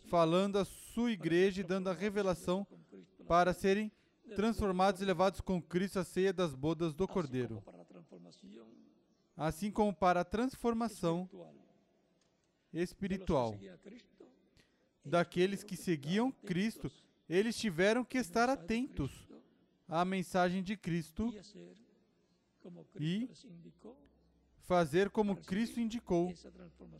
[0.09, 2.67] falando à sua igreja e dando a revelação
[3.27, 3.89] para serem
[4.35, 7.61] transformados e levados com Cristo à ceia das bodas do Cordeiro.
[7.61, 8.73] como para la transformación
[9.35, 11.29] Assim como para a transformação
[12.71, 13.57] espiritual
[15.03, 16.91] daqueles que seguiam Cristo,
[17.27, 19.27] eles tiveram que estar atentos
[19.87, 21.33] à mensagem de Cristo,
[23.45, 23.97] indicó
[24.63, 26.33] fazer como Cristo indicou,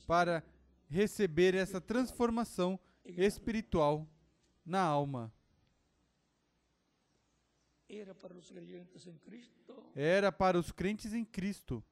[0.06, 0.44] para
[0.90, 4.08] receber essa transformação espiritual
[4.66, 5.34] na alma.
[9.96, 11.84] Era para os crentes em Cristo.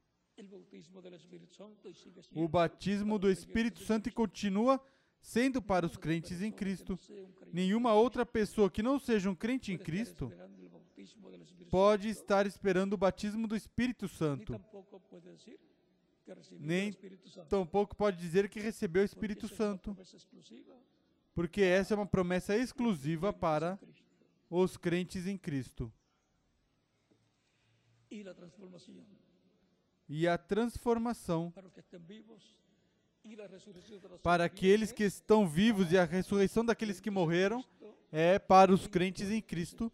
[2.34, 4.80] O batismo do Espírito Santo e continua
[5.20, 6.98] sendo para os crentes em Cristo.
[7.52, 10.32] Nenhuma outra pessoa que não seja um crente em Cristo
[11.70, 14.60] pode estar esperando o batismo do Espírito Santo.
[16.58, 16.92] Nem.
[17.48, 19.96] Tampouco pode dizer que recebeu o Espírito Santo,
[21.34, 23.78] porque essa é uma promessa exclusiva para
[24.48, 25.92] os crentes em Cristo.
[28.12, 28.98] y la transformación
[30.14, 31.50] E a transformação
[34.22, 37.64] para aqueles que estão vivos e a ressurreição daqueles que morreram
[38.10, 39.90] é para os crentes em Cristo,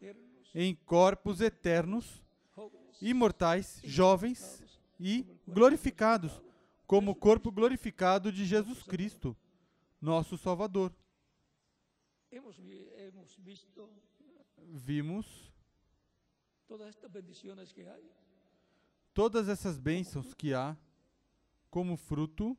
[0.53, 2.21] em corpos eternos,
[3.01, 4.61] imortais, jovens
[4.99, 6.43] e glorificados,
[6.85, 9.37] como o corpo glorificado de Jesus Cristo,
[10.01, 10.93] nosso Salvador.
[14.67, 15.53] Vimos
[16.67, 18.11] todas estas bendiciones que hay
[19.19, 20.77] todas essas bênçãos que há
[21.69, 22.57] como fruto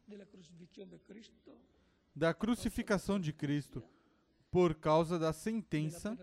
[2.14, 3.82] da crucificação de Cristo
[4.51, 6.18] por causa da sentença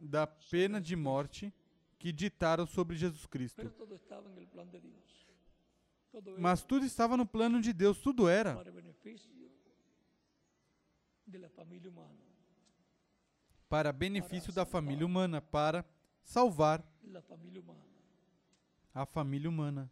[0.00, 1.52] da pena de morte
[1.98, 3.60] que ditaram sobre Jesus Cristo.
[6.38, 8.54] Mas tudo estava no plano de Deus, tudo era
[13.70, 15.86] para benefício da família humana, para
[16.24, 16.84] salvar
[18.92, 19.88] a família humana.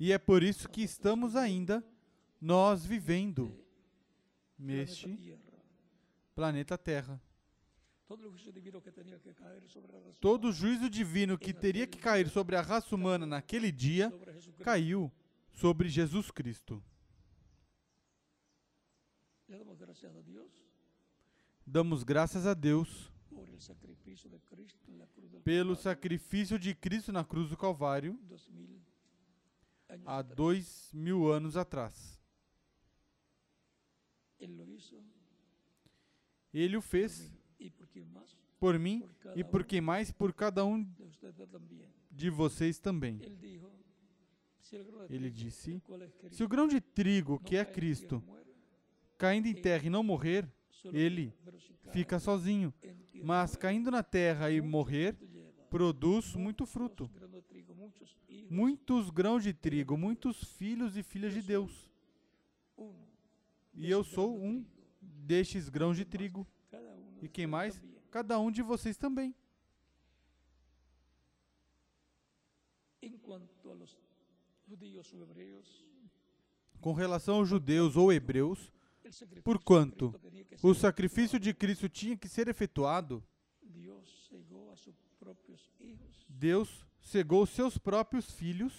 [0.00, 1.84] E é por isso que estamos ainda
[2.40, 3.56] nós vivendo
[4.58, 5.38] neste
[6.34, 7.22] planeta Terra.
[8.08, 8.36] Todo o
[10.52, 14.12] juízo divino que teria que cair sobre a raça humana naquele dia
[14.64, 15.12] caiu
[15.52, 16.82] sobre Jesus Cristo.
[19.48, 20.67] Le damos gracias a Dios
[21.70, 23.12] Damos graças a Deus
[25.44, 28.18] pelo sacrifício de Cristo na cruz do Calvário
[30.06, 32.18] há dois mil anos atrás.
[36.54, 37.30] Ele o fez
[38.58, 39.06] por mim
[39.36, 40.90] e por quem mais, por cada um
[42.10, 43.20] de vocês também.
[45.10, 45.82] Ele disse:
[46.30, 48.22] Se o grão de trigo, que é Cristo,
[49.18, 50.50] caindo em terra e não morrer,
[50.84, 51.32] ele
[51.92, 52.72] fica sozinho.
[53.22, 55.16] Mas caindo na terra e morrer,
[55.68, 57.10] produz muito fruto.
[58.50, 61.90] Muitos grãos de trigo, muitos filhos e filhas de Deus.
[63.74, 64.64] E eu sou um
[65.00, 66.46] destes grãos de trigo.
[67.20, 67.80] E quem mais?
[68.10, 69.34] Cada um de vocês também.
[76.80, 78.72] Com relação aos judeus ou hebreus,
[79.08, 82.48] el sacrificio Por de quanto Cristo tenía que o sacrifício de Cristo tinha que ser
[82.48, 83.24] efetuado,
[86.28, 88.78] Deus cegou seus próprios filhos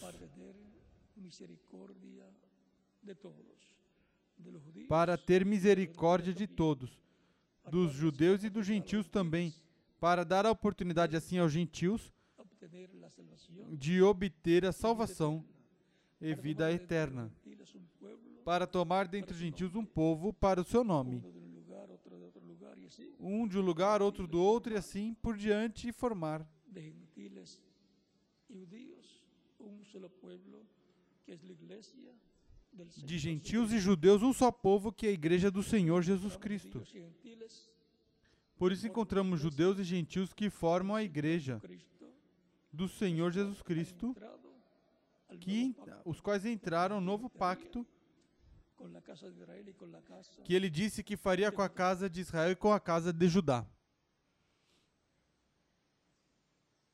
[4.88, 7.02] para ter misericórdia de todos,
[7.70, 9.54] dos judeus e dos gentios também,
[10.00, 12.14] para dar a oportunidade assim aos gentios
[13.72, 15.46] de obter a salvação
[16.22, 17.32] e vida eterna,
[18.50, 21.24] para tomar dentre os gentios um povo para o seu nome,
[22.88, 26.44] así, um de um lugar, outro do outro, e assim por diante, e formar.
[33.06, 36.82] De gentios e judeus, um só povo que é a igreja do Senhor Jesus Cristo.
[38.58, 41.62] Por isso encontramos judeus e gentios que formam a igreja
[42.74, 44.16] do Senhor Jesus Cristo,
[45.40, 47.86] que, os quais entraram no novo pacto,
[50.44, 53.28] que ele disse que faria com a casa de Israel e com a casa de
[53.28, 53.66] Judá.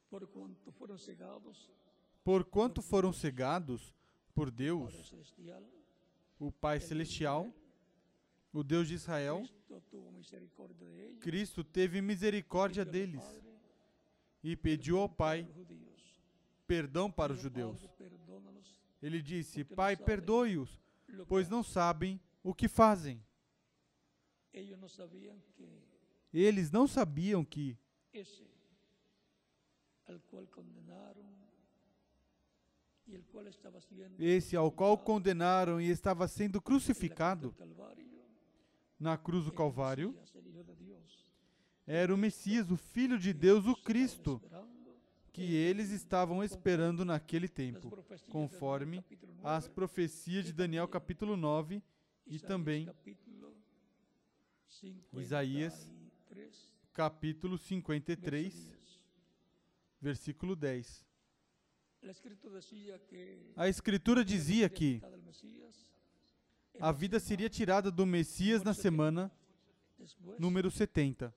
[0.09, 1.69] por cuanto fueron cegados
[2.23, 3.93] Porquanto foram cegados
[4.33, 5.13] por Deus,
[6.39, 7.53] o Pai Celestial,
[8.51, 9.43] o Deus de Israel,
[11.19, 13.23] Cristo teve misericórdia deles
[14.43, 15.47] e pediu ao Pai
[16.65, 17.79] perdão para os judeus.
[17.79, 20.81] "Padre, perdónalos Ele disse: Pai, perdoe-os,
[21.27, 23.23] pois não sabem o que fazem.
[26.33, 27.77] Eles não sabiam que
[28.13, 28.45] ese
[30.07, 31.25] al cual condenaron
[33.07, 37.53] y el cual estaba siendo esse ao qual condenaram e estava sendo crucificado
[38.99, 40.15] na cruz do Calvário
[41.87, 44.41] era o Messias, o Filho de Deus, o Cristo,
[45.35, 47.91] que eles estavam esperando naquele tempo,
[48.31, 49.03] conforme
[49.43, 51.83] as profecias de Daniel capítulo 9
[52.25, 52.89] e também
[55.11, 55.91] Isaías
[56.93, 58.71] capítulo 53,
[59.99, 61.05] versículo 10.
[63.57, 65.01] A Escritura dizia que
[66.79, 69.29] a vida seria tirada do Messias na semana
[70.39, 71.35] número 70.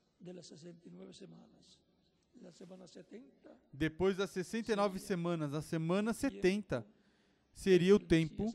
[3.73, 6.85] Depois das 69 semanas, a semana 70
[7.53, 8.51] seria o tempo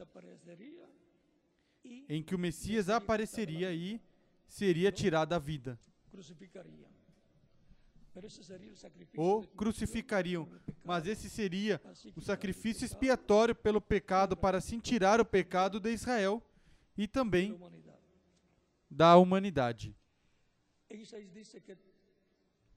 [2.09, 4.01] em que o Messias apareceria e
[4.47, 5.79] seria tirada a vida.
[9.17, 10.49] O crucificariam,
[10.85, 11.81] mas esse seria
[12.15, 16.43] o sacrifício expiatório pelo pecado para assim tirar o pecado de Israel
[16.97, 17.59] e também
[18.89, 19.95] da humanidade.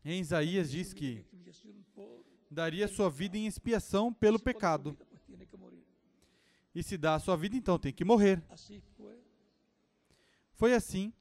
[0.09, 1.25] Em Isaías diz que
[2.49, 4.97] daria sua vida em expiação pelo pecado.
[6.73, 8.41] E se dá a sua vida, então tem que morrer.
[10.53, 11.11] Foi assim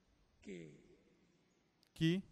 [1.95, 2.23] que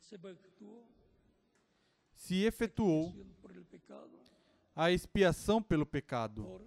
[2.15, 3.13] se efetuou
[4.77, 6.65] a expiação pelo pecado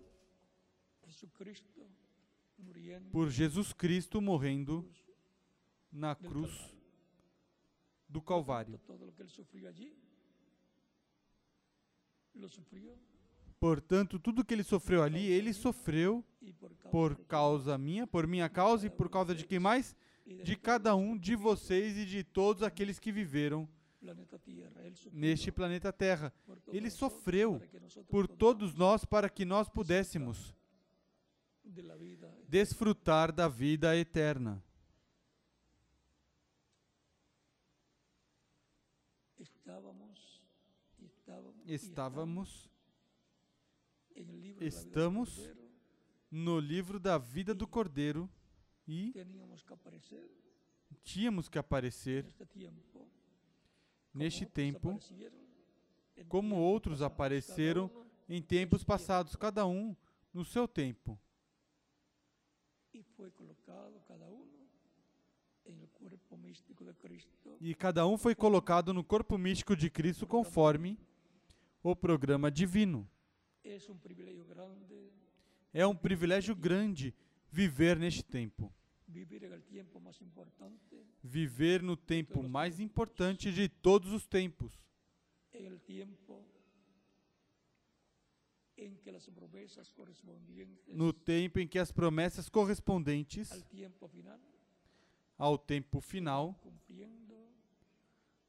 [3.09, 4.85] por Jesus Cristo morrendo
[5.89, 6.76] na cruz
[8.09, 8.79] do Calvário.
[13.59, 16.23] Portanto, tudo que ele sofreu ali, ele sofreu
[16.91, 19.95] por causa minha, por minha causa e por causa de quem mais?
[20.43, 23.67] De cada um de vocês e de todos aqueles que viveram
[25.11, 26.31] neste planeta Terra.
[26.71, 27.61] Ele sofreu
[28.07, 30.55] por todos nós para que nós pudéssemos
[32.47, 34.63] desfrutar da vida eterna.
[41.67, 42.69] Estávamos,
[44.61, 45.53] estamos
[46.31, 48.29] no livro da vida do Cordeiro
[48.87, 49.13] e
[51.03, 52.25] tínhamos que aparecer
[54.13, 54.97] neste tempo,
[56.29, 57.91] como outros apareceram
[58.29, 59.93] em tempos passados, cada um
[60.33, 61.19] no seu tempo.
[67.59, 70.97] E cada um foi colocado no corpo místico de Cristo conforme
[71.91, 73.09] o programa divino.
[75.73, 77.13] É um privilégio grande
[77.51, 78.73] viver neste tempo.
[81.23, 84.77] Viver no tempo mais importante de todos os tempos.
[90.87, 93.49] No tempo em que as promessas correspondentes
[95.37, 96.59] ao tempo final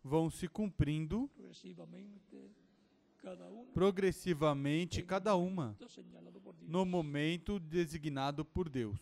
[0.02, 1.30] vão se cumprindo
[3.74, 5.76] progressivamente, cada uma,
[6.62, 8.98] no momento designado por Deus.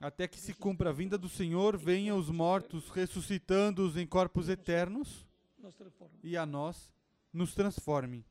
[0.00, 5.26] Até que se cumpra a vinda do Senhor, venham os mortos ressuscitando-os em corpos eternos
[6.22, 6.92] e a nós
[7.32, 8.24] nos transforme.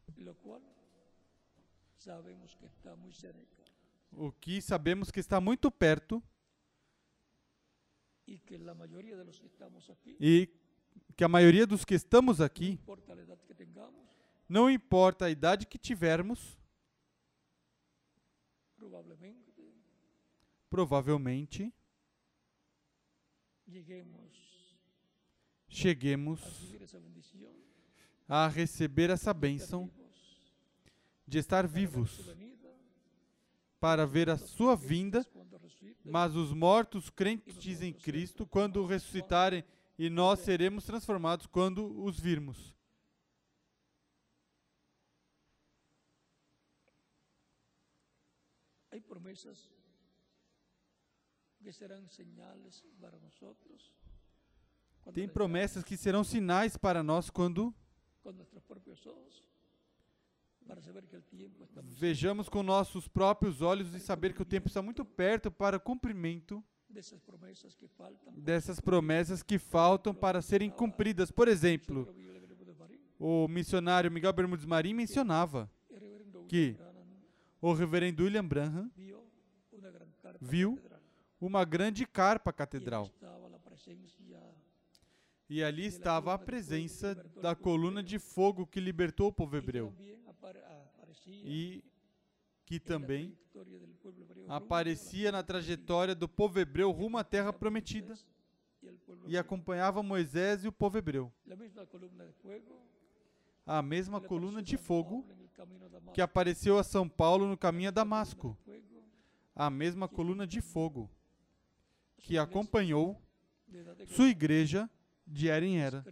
[4.12, 6.24] O que sabemos que está muito perto
[10.20, 10.50] e
[11.16, 12.80] que a maioria dos que estamos aqui,
[14.48, 16.58] não importa a idade que tivermos,
[20.70, 21.74] provavelmente
[25.70, 26.40] cheguemos
[28.28, 29.90] a receber essa bênção
[31.26, 32.36] de estar vivos
[33.80, 35.26] para ver a sua vinda
[36.06, 39.64] mas os mortos crentes em Cristo, quando ressuscitarem,
[39.98, 42.76] e nós seremos transformados quando os virmos.
[55.14, 57.74] Tem promessas que serão sinais para nós quando
[61.84, 65.80] Vejamos com nossos próprios olhos e saber que o tempo está muito perto para o
[65.80, 66.64] cumprimento
[68.38, 71.32] dessas promessas que faltam para serem cumpridas.
[71.32, 72.14] Por exemplo,
[73.20, 75.70] o missionário Miguel Bermudes Marim mencionava
[76.48, 76.78] que
[77.62, 78.92] o reverendo William Branham
[80.40, 80.80] viu
[81.40, 83.10] uma grande carpa catedral.
[85.50, 89.94] E ali estava a presença da coluna de fogo que libertou o povo hebreu.
[91.28, 91.84] E
[92.66, 93.38] que também
[94.48, 98.16] aparecia na trajetória do povo hebreu rumo à terra prometida
[99.26, 101.32] e acompanhava Moisés e o povo hebreu.
[103.66, 105.26] A mesma coluna de fogo
[106.14, 108.58] que apareceu a São Paulo no caminho a Damasco.
[109.56, 111.10] A mesma coluna de fogo
[112.18, 113.22] que acompanhou
[114.08, 114.90] sua igreja
[115.26, 116.06] de era em era.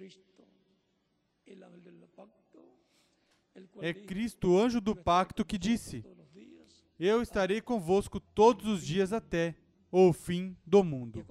[3.82, 6.04] É Cristo, o anjo do pacto, que disse:
[7.00, 9.56] Eu estarei convosco todos os dias até
[9.92, 11.26] o fim do mundo.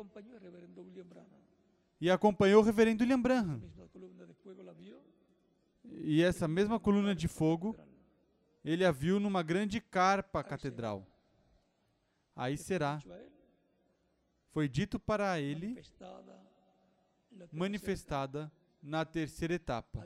[2.00, 3.62] E acompanhou o reverendo William Branham.
[5.84, 7.76] E essa mesma coluna de fogo,
[8.64, 11.06] ele a viu numa grande carpa catedral.
[12.34, 13.00] Aí será.
[14.50, 15.82] Foi dito para ele,
[17.52, 18.50] manifestada
[18.84, 20.04] na terceira etapa.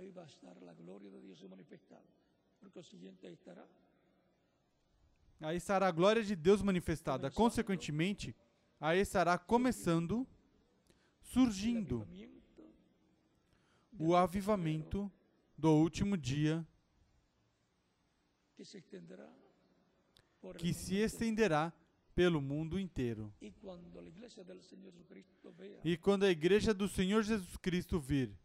[5.40, 7.28] Aí estará a glória de Deus manifestada.
[7.30, 8.34] Consequentemente,
[8.80, 10.26] aí estará começando,
[11.20, 12.06] surgindo
[13.98, 15.10] o avivamento
[15.56, 16.64] do último dia
[20.56, 21.72] que se estenderá
[22.14, 23.32] pelo mundo inteiro.
[25.84, 28.38] E quando a igreja do Senhor Jesus Cristo vir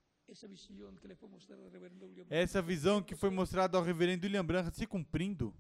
[2.30, 5.54] essa visão que foi mostrada ao reverendo William Branham se cumprindo,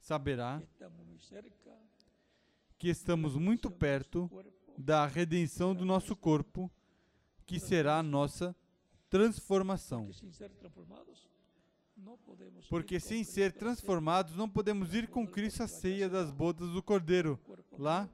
[0.00, 0.62] saberá
[2.78, 4.28] que estamos muito perto
[4.76, 6.70] da redenção do nosso corpo,
[7.46, 8.56] que será a nossa
[9.08, 10.10] transformação.
[12.68, 16.08] Porque sem ser transformados, não podemos ir com Cristo à ceia.
[16.08, 17.38] das bodas do Cordeiro.
[17.78, 18.10] Lá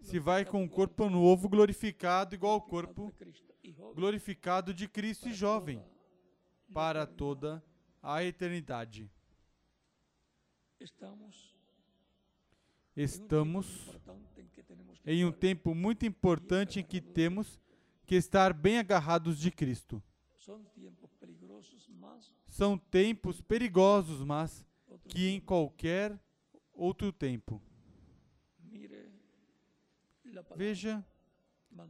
[0.00, 3.12] se vai com o corpo novo, glorificado, igual ao corpo
[3.94, 5.82] glorificado de Cristo e jovem,
[6.72, 7.62] para toda
[8.02, 9.10] a eternidade.
[12.96, 13.98] Estamos
[15.04, 17.60] em um tempo muito importante em que temos
[18.04, 20.02] que estar bem agarrados de Cristo.
[22.48, 24.64] São tempos perigosos, mas
[25.08, 26.18] que em qualquer
[26.72, 27.60] outro tempo.
[30.54, 31.04] Veja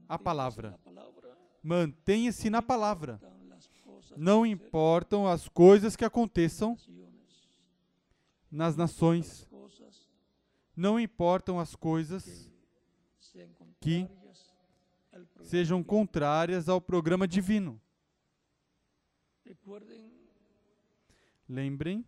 [0.09, 0.79] a palavra.
[1.67, 3.21] Mantenha-se na palavra.
[4.17, 6.79] Não importam as coisas que aconteçam
[8.49, 9.49] nas nações.
[10.77, 12.49] Não importam as coisas
[13.81, 14.09] que
[15.43, 17.81] sejam contrárias ao programa divino.
[21.49, 22.07] Lembrem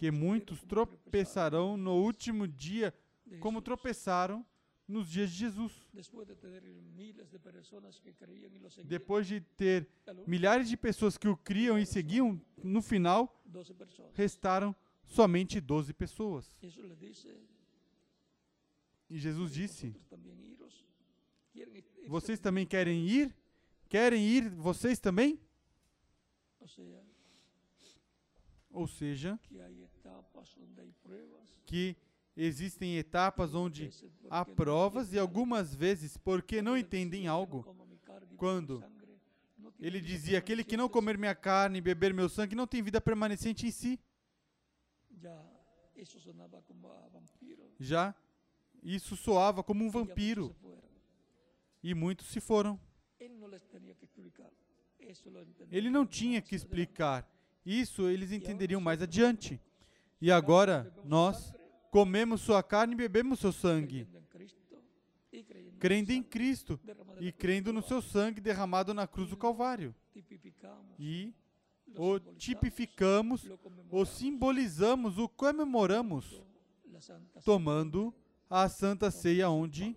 [0.00, 2.92] que muitos tropeçarão no último dia,
[3.38, 4.44] como tropeçaram
[4.86, 5.72] nos dias de Jesus.
[8.84, 9.88] Depois de ter
[10.26, 13.42] milhares de pessoas que o criam e seguiam, no final
[14.14, 14.74] restaram
[15.04, 16.52] somente 12 pessoas.
[19.08, 19.94] E Jesus disse:
[22.08, 23.34] Vocês também querem ir?
[23.88, 25.38] Querem ir vocês também?
[28.70, 29.38] Ou seja,
[31.64, 31.96] que
[32.36, 33.90] existem etapas onde
[34.30, 37.76] há provas e algumas vezes, porque não entendem algo,
[38.36, 38.82] quando
[39.78, 43.00] ele dizia: Aquele que não comer minha carne e beber meu sangue não tem vida
[43.00, 44.00] permanecente em si.
[47.78, 48.14] Já
[48.84, 50.54] isso soava como um vampiro.
[51.82, 52.78] E muitos se foram.
[55.70, 57.26] Ele não tinha que explicar.
[57.64, 59.60] Isso eles entenderiam mais adiante.
[60.20, 61.52] E agora nós
[61.94, 64.04] comemos sua carne e bebemos seu sangue,
[65.78, 66.80] crendo em Cristo
[67.20, 69.94] e crendo no seu sangue derramado na cruz do Calvário.
[70.98, 71.32] E
[71.96, 73.48] o tipificamos,
[73.92, 76.42] o simbolizamos, o comemoramos,
[77.44, 78.12] tomando
[78.50, 79.96] a Santa Ceia, onde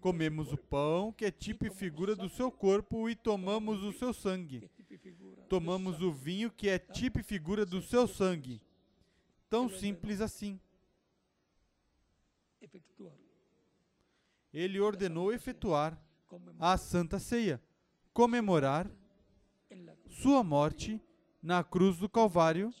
[0.00, 4.14] comemos o pão, que é tipo e figura do seu corpo, e tomamos o seu
[4.14, 4.70] sangue.
[5.50, 8.62] Tomamos o vinho, que é tipo e figura do seu sangue.
[9.52, 10.58] Tão simples assim.
[14.50, 16.02] Ele ordenou efetuar
[16.58, 17.60] a Santa Ceia,
[18.14, 18.90] comemorar
[20.08, 20.98] sua morte
[21.42, 22.72] na cruz do Calvário,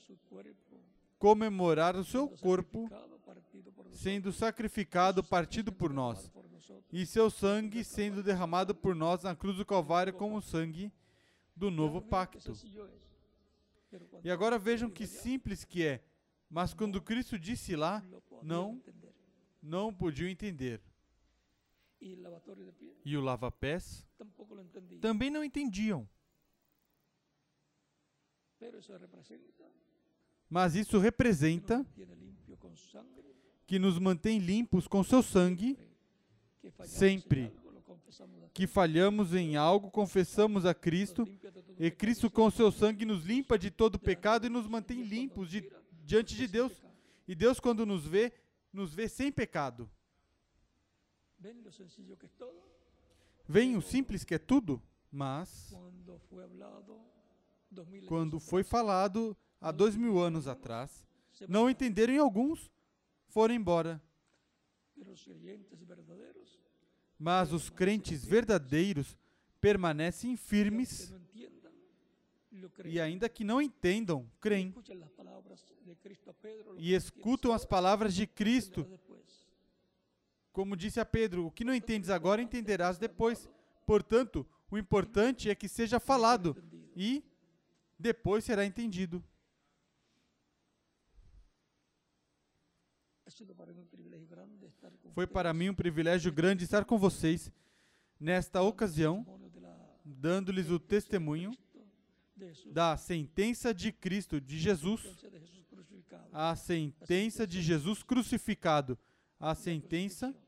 [1.18, 2.88] comemorar o seu corpo
[3.90, 6.32] sendo sacrificado, partido por nós,
[6.90, 10.90] e seu sangue sendo derramado por nós na cruz do Calvário como sangue
[11.54, 12.54] do novo pacto.
[14.24, 16.02] E agora vejam que simples que é.
[16.54, 18.04] Mas quando Cristo disse lá,
[18.42, 18.82] não,
[19.62, 20.82] não podiam entender.
[23.06, 24.06] E o lava-pés
[25.00, 26.06] também não entendiam.
[30.50, 31.86] Mas isso representa
[33.66, 35.78] que nos mantém limpos com seu sangue,
[36.84, 37.50] Sempre.
[38.52, 41.24] que falhamos em algo, confessamos a Cristo,
[41.78, 45.62] e Cristo com seu sangue nos limpa de todo pecado e nos mantém limpos de-
[46.04, 46.72] diante de Deus.
[47.26, 48.32] E Deus, quando nos vê,
[48.72, 49.90] nos vê sem pecado.
[53.48, 55.74] Vem o simples que é tudo, mas
[58.06, 61.04] quando foi falado há dois mil anos atrás,
[61.48, 62.70] não entenderam e alguns
[63.28, 64.00] foram embora.
[67.18, 69.18] Mas os crentes verdadeiros
[69.60, 71.12] permanecem firmes
[72.84, 74.74] e ainda que não entendam, creem.
[76.76, 78.86] E escutam as palavras de Cristo.
[80.52, 83.48] Como disse a Pedro, o que não entendes agora entenderás depois.
[83.86, 86.56] Portanto, o importante é que seja falado
[86.94, 87.24] e
[87.98, 89.22] depois será entendido.
[95.14, 97.50] Foi para mim um privilégio grande estar com vocês
[98.20, 99.26] nesta ocasião,
[100.04, 101.50] dando-lhes o testemunho
[102.72, 105.00] da sentença de Cristo, de Jesus,
[106.32, 108.98] a sentença de Jesus crucificado,
[109.38, 110.42] a sentença, crucifixión,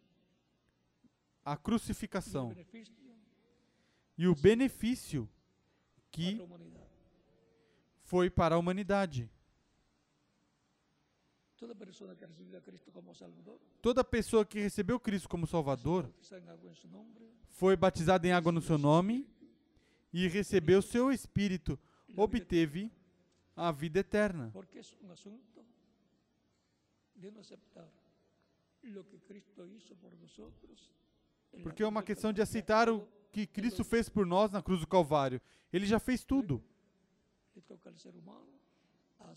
[1.45, 2.57] a crucificação.
[4.16, 5.28] E o benefício?
[6.11, 6.40] Que
[8.05, 9.28] foi para a humanidade.
[13.82, 16.12] Toda pessoa que recebeu Cristo como Salvador
[17.51, 19.26] foi batizada em água no seu nome
[20.14, 21.76] e recebeu seu Espírito,
[22.16, 22.88] obteve
[23.56, 24.48] a vida eterna.
[24.52, 25.64] Porque es un asunto
[27.16, 27.90] de no aceptar
[28.82, 33.82] lo que Cristo hizo por la Porque é uma questão de aceitar o que Cristo
[33.82, 35.40] fez por nós na cruz do Calvário.
[35.72, 36.62] Ele já fez tudo.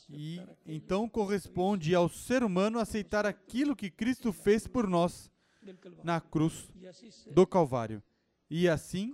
[0.10, 5.32] E então corresponde ao ser humano aceitar aquilo que Cristo fez por nós
[6.04, 6.72] na cruz
[7.32, 8.04] do Calvário.
[8.48, 9.12] E assim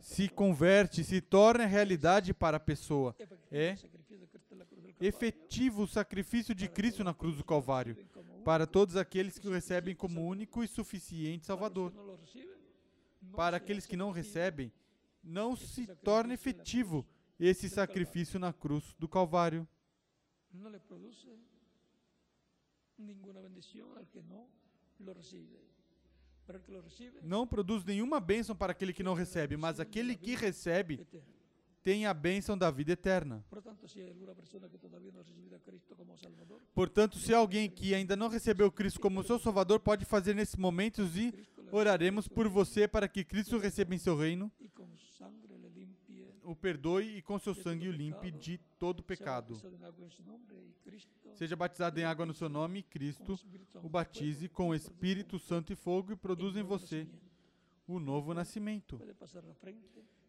[0.00, 3.14] se converte, se torna realidade para a pessoa.
[3.50, 3.76] É
[5.00, 7.96] Efetivo o sacrifício de Cristo na cruz do Calvário.
[8.44, 11.92] para todos aqueles que o recebem como único e suficiente Salvador.
[13.34, 14.72] Para aqueles que não recebem,
[15.22, 17.06] não se torna na efetivo
[17.38, 19.66] esse sacrifício na cruz do Calvário.
[20.52, 21.28] no le produce
[22.98, 24.46] ninguna bendición al que no
[24.98, 25.71] lo recibe.
[27.22, 31.06] Não produz nenhuma bênção para aquele que não recebe, mas aquele que recebe
[31.82, 33.44] tem a bênção da vida eterna.
[36.74, 41.16] Portanto, se alguém que ainda não recebeu Cristo como seu Salvador, pode fazer nesses momentos
[41.16, 41.34] e
[41.70, 44.50] oraremos por você para que Cristo receba em seu reino,
[46.44, 49.60] o perdoe e com seu sangue o limpe de todo pecado.
[51.34, 53.38] Seja batizado em água no seu nome Cristo
[53.82, 57.06] o batize com o Espírito Santo e fogo e produz em você
[57.86, 59.00] o novo nascimento.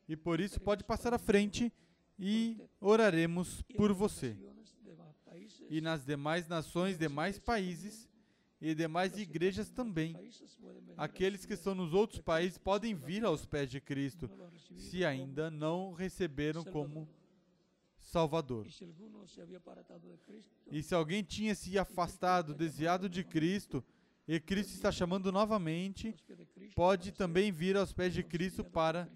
[0.07, 1.71] E por isso pode passar à frente
[2.19, 4.37] e oraremos por você.
[5.69, 8.07] E nas demais nações, demais países
[8.63, 10.15] e demais igrejas também.
[10.95, 14.31] Aqueles que estão nos outros países podem vir aos pés de Cristo,
[14.77, 17.09] se ainda não receberam como
[17.99, 18.65] Salvador.
[20.71, 23.83] E se alguém tinha se afastado, desviado de Cristo,
[24.25, 26.15] e Cristo está chamando novamente,
[26.73, 29.11] pode também vir aos pés de Cristo para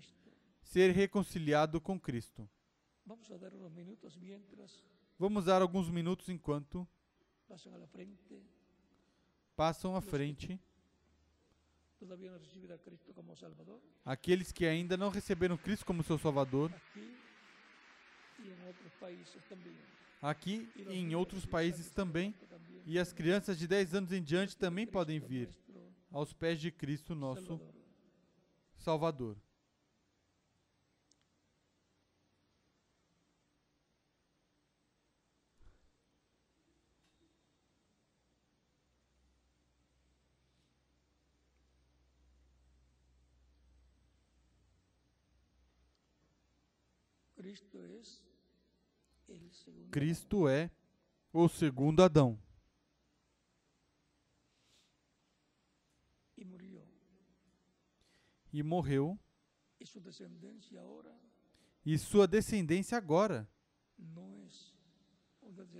[0.61, 2.49] ser reconciliado com Cristo.
[5.17, 6.85] Vamos dar alguns minutos enquanto
[7.47, 8.43] pasan a la frente.
[9.57, 10.59] Passam à frente
[14.05, 16.71] aqueles que ainda não receberam Cristo como seu Salvador,
[20.21, 22.33] aqui e em outros países também,
[22.85, 25.49] e as crianças de 10 anos em diante também podem vir
[26.11, 27.59] aos pés de Cristo, nosso
[28.77, 29.35] Salvador.
[47.47, 47.77] Cristo
[49.51, 50.69] segundo Cristo é
[51.31, 52.37] o segundo Adão.
[56.37, 56.83] Y murió.
[58.53, 59.17] e morreu,
[59.79, 61.13] Y su descendencia ahora
[61.85, 63.47] e sua descendência agora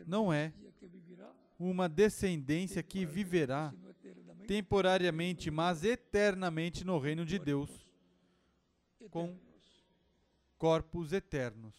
[0.06, 4.48] Não é que vivirá uma descendência que viverá eternamente.
[4.48, 7.70] temporariamente, mas eternamente no reino de Deus,
[9.10, 9.38] com
[10.58, 11.76] corpos eternos.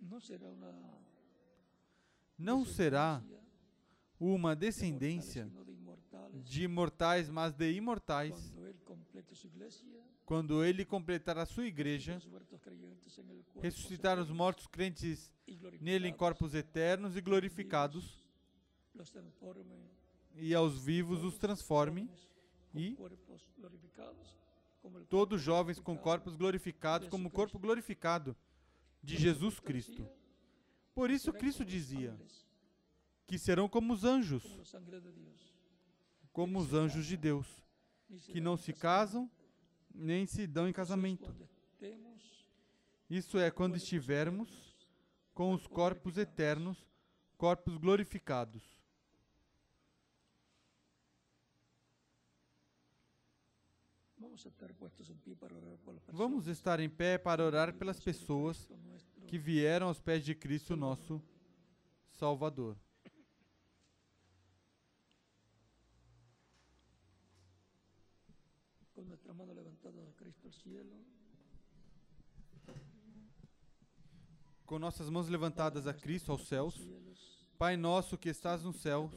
[0.00, 0.98] Não será uma,
[2.38, 3.22] Não será
[4.18, 5.50] uma descendência
[6.42, 8.54] de imortais, mas de imortais,
[10.24, 12.20] quando ele completar a sua igreja,
[13.60, 15.32] ressuscitar os mortos crentes
[15.80, 18.24] nele em corpos eternos e glorificados,
[20.34, 22.10] e aos vivos os transforme
[22.74, 22.96] e
[25.08, 28.36] todos jovens com corpos glorificados, como o corpo glorificado
[29.02, 30.08] de Jesus Cristo
[30.98, 32.18] Por isso Cristo dizia
[33.24, 34.42] que serão como os anjos,
[36.32, 37.46] como os anjos de Deus,
[38.26, 39.30] que não se casam
[39.94, 41.32] nem se dão em casamento.
[43.08, 44.48] Isso é quando estivermos
[45.32, 46.76] com os corpos eternos,
[47.36, 48.64] corpos glorificados.
[54.18, 54.27] Vamos a estar puestos en pie para orar por las Vamos
[56.06, 58.68] personas estar em pé para orar pelas pessoas
[59.26, 61.22] que vieram aos pés de Cristo, nosso
[62.12, 62.76] Salvador.
[69.54, 71.04] levantada a Cristo cielo,
[74.66, 76.78] Com nossas mãos levantadas a Cristo aos céus,
[77.56, 79.10] Pai nosso que estás nos céus,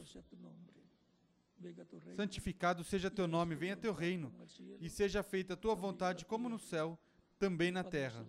[2.16, 4.32] santificado seja teu nome, venha teu reino,
[4.80, 6.98] e seja feita a tua vontade, como no céu,
[7.38, 8.26] também na terra.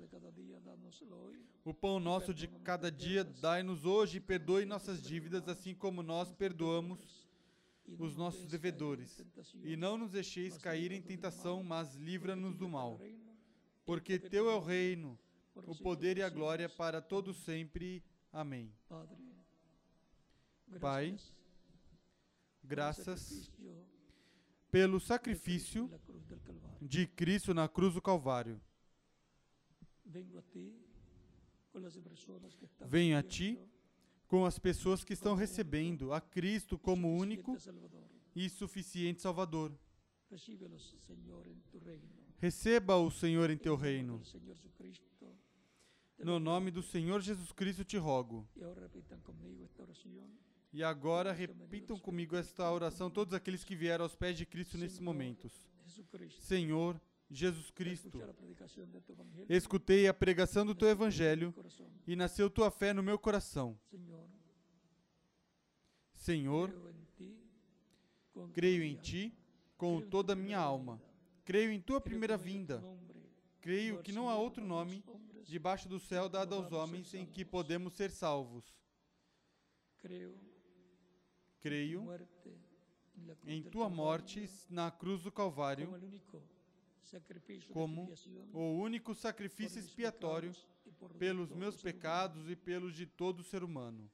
[1.65, 6.31] O pão nosso de cada dia dai-nos hoje e perdoe nossas dívidas, assim como nós
[6.31, 7.23] perdoamos
[7.99, 9.23] os nos nossos devedores.
[9.63, 12.99] E não nos deixeis cair em tentação, mas livra-nos do é mal.
[13.85, 15.17] Porque poder teu é o reino,
[15.55, 18.03] o poder e a glória para todos sempre.
[18.31, 18.71] Amém.
[20.79, 21.15] Pai,
[22.63, 23.51] Graças
[24.71, 25.89] pelo sacrifício
[26.81, 28.59] de Cristo na cruz do Calvário.
[32.87, 33.59] Venho a ti
[34.27, 37.55] Com as pessoas que estão recebendo a Cristo como único
[38.35, 39.71] e suficiente Salvador.
[42.39, 44.21] Receba o Senhor em teu reino.
[46.17, 48.47] No nome do Senhor Jesus Cristo te rogo.
[50.73, 54.99] E agora repitam comigo esta oração todos aqueles que vieram aos pés de Cristo nesses
[54.99, 55.53] momentos.
[56.39, 56.99] Senhor
[57.29, 58.19] Jesus Cristo,
[59.47, 61.53] escutei a pregação do teu evangelho
[62.07, 63.79] e nasceu tua fé no meu coração.
[66.15, 66.73] Senhor,
[68.51, 69.31] creio em ti
[69.77, 70.99] com toda a minha alma.
[71.45, 72.83] Creio em tua primeira vinda.
[73.61, 75.03] Creio que não há outro nome
[75.43, 78.65] debaixo do céu dado aos homens em que podemos ser salvos.
[79.99, 80.52] Creo
[81.63, 82.05] Creio
[83.47, 85.89] em tua morte na cruz do Calvário
[87.71, 88.09] como
[88.51, 90.51] o único sacrifício expiatório
[91.17, 94.11] pelos meus pecados e pelos de todo ser humano.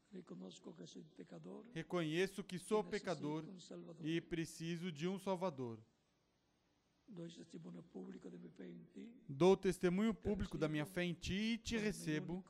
[1.74, 3.44] Reconheço que sou pecador
[4.04, 5.80] e preciso de um Salvador.
[9.28, 12.46] Dou testemunho público da minha fé em ti e te recebo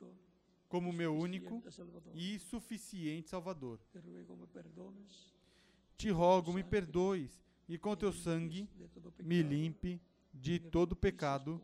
[0.70, 1.62] como meu único
[2.14, 3.80] e suficiente Salvador.
[5.98, 8.70] Te rogo, me perdoes e com teu sangue
[9.22, 10.00] me limpe
[10.34, 11.62] de todo pecado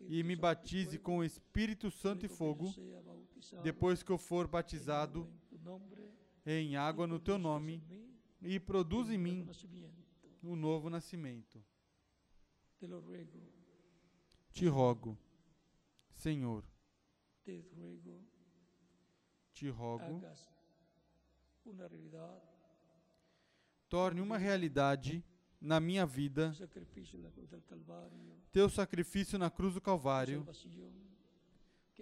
[0.00, 2.74] e me batize com o Espírito Santo e fogo
[3.62, 5.30] depois que eu for batizado
[6.44, 7.82] em água no teu nome
[8.40, 10.04] e produz em mim nacimiento.
[10.42, 11.62] um novo nascimento.
[14.52, 15.18] Te rogo,
[16.14, 16.64] Senhor,
[17.44, 18.24] te ruego,
[19.56, 20.22] te rogo,
[23.88, 25.24] torne uma realidade
[25.58, 26.52] na minha vida.
[28.52, 30.46] teu sacrifício na cruz do Calvário,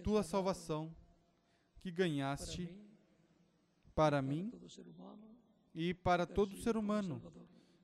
[0.03, 0.93] tua salvação
[1.79, 2.77] que ganhaste
[3.95, 4.51] para mim
[5.73, 7.23] e para todo ser humano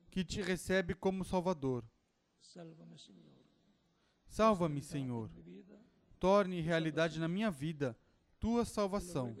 [0.09, 1.85] que te recebe como Salvador.
[4.27, 5.31] Salva-me, Senhor.
[6.19, 7.97] Torne realidade na minha vida
[8.41, 9.33] tua salvação.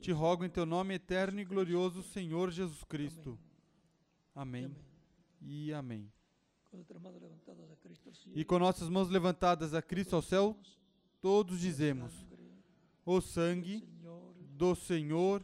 [0.00, 3.38] Te rogo em teu nome eterno e glorioso, Senhor Jesus Cristo.
[4.34, 4.70] Amém
[5.40, 6.12] e amém.
[8.34, 10.56] E com nossas mãos levantadas a Cristo ao céu,
[11.20, 12.12] todos "La dizemos:
[13.04, 13.88] O del sangue
[14.56, 15.42] do Senhor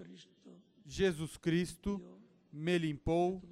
[0.86, 2.00] Jesus Cristo
[2.52, 3.42] me limpou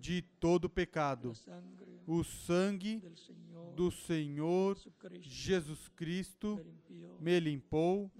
[0.00, 1.32] de todo pecado.
[2.06, 3.02] O sangue
[3.74, 4.78] do Senhor
[5.20, 6.60] Jesus Cristo
[7.20, 8.10] me limpou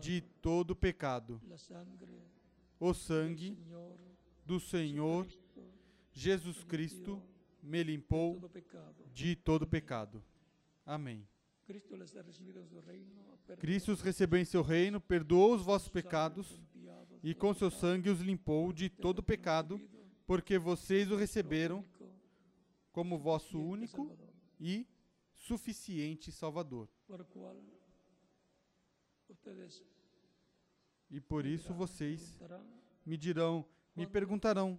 [0.00, 1.40] de todo pecado.
[2.80, 3.58] O sangue
[4.44, 5.26] do Senhor
[6.12, 7.22] Jesus Cristo
[7.62, 8.40] me limpou
[9.12, 10.22] de todo pecado.
[10.86, 11.26] Amém.
[13.58, 16.60] Cristo os recebeu em seu reino, perdoou os vossos pecados
[17.22, 19.80] e com seu sangue os limpou de todo pecado,
[20.26, 21.84] porque vocês o receberam
[22.90, 24.16] como vosso único
[24.60, 24.86] e
[25.34, 26.88] suficiente Salvador.
[31.10, 32.38] E por isso vocês
[33.06, 33.64] me dirão,
[33.96, 34.78] me perguntarão: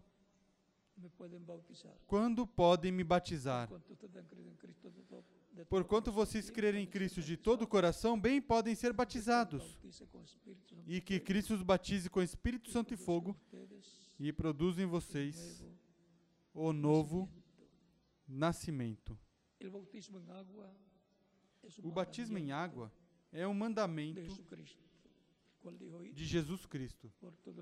[2.07, 3.67] quando podem me batizar?
[3.67, 5.23] Quanto ustedes han creído en Cristo de to-
[5.53, 8.75] de Por todo quanto corazón, vocês crerem em Cristo de todo o coração, bem podem
[8.75, 9.79] ser batizados.
[10.87, 13.35] E que Cristo os batize com Espírito Santo e fogo
[14.19, 15.63] e produza em vocês
[16.53, 17.27] o novo
[18.27, 19.17] nascimento.
[21.83, 22.91] O batismo em água
[23.31, 27.11] é um mandamento Jesucristo, el cual dijo, "Id de Jesus Cristo.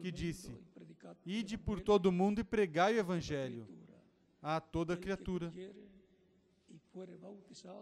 [0.02, 0.56] que disse,
[1.26, 3.68] Ide por todo o mundo e pregai o evangelho
[4.42, 5.52] a toda criatura.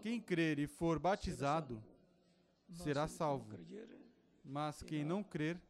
[0.02, 1.82] Quem crer e for batizado
[2.70, 3.56] será salvo.
[4.42, 5.60] mas quem não crer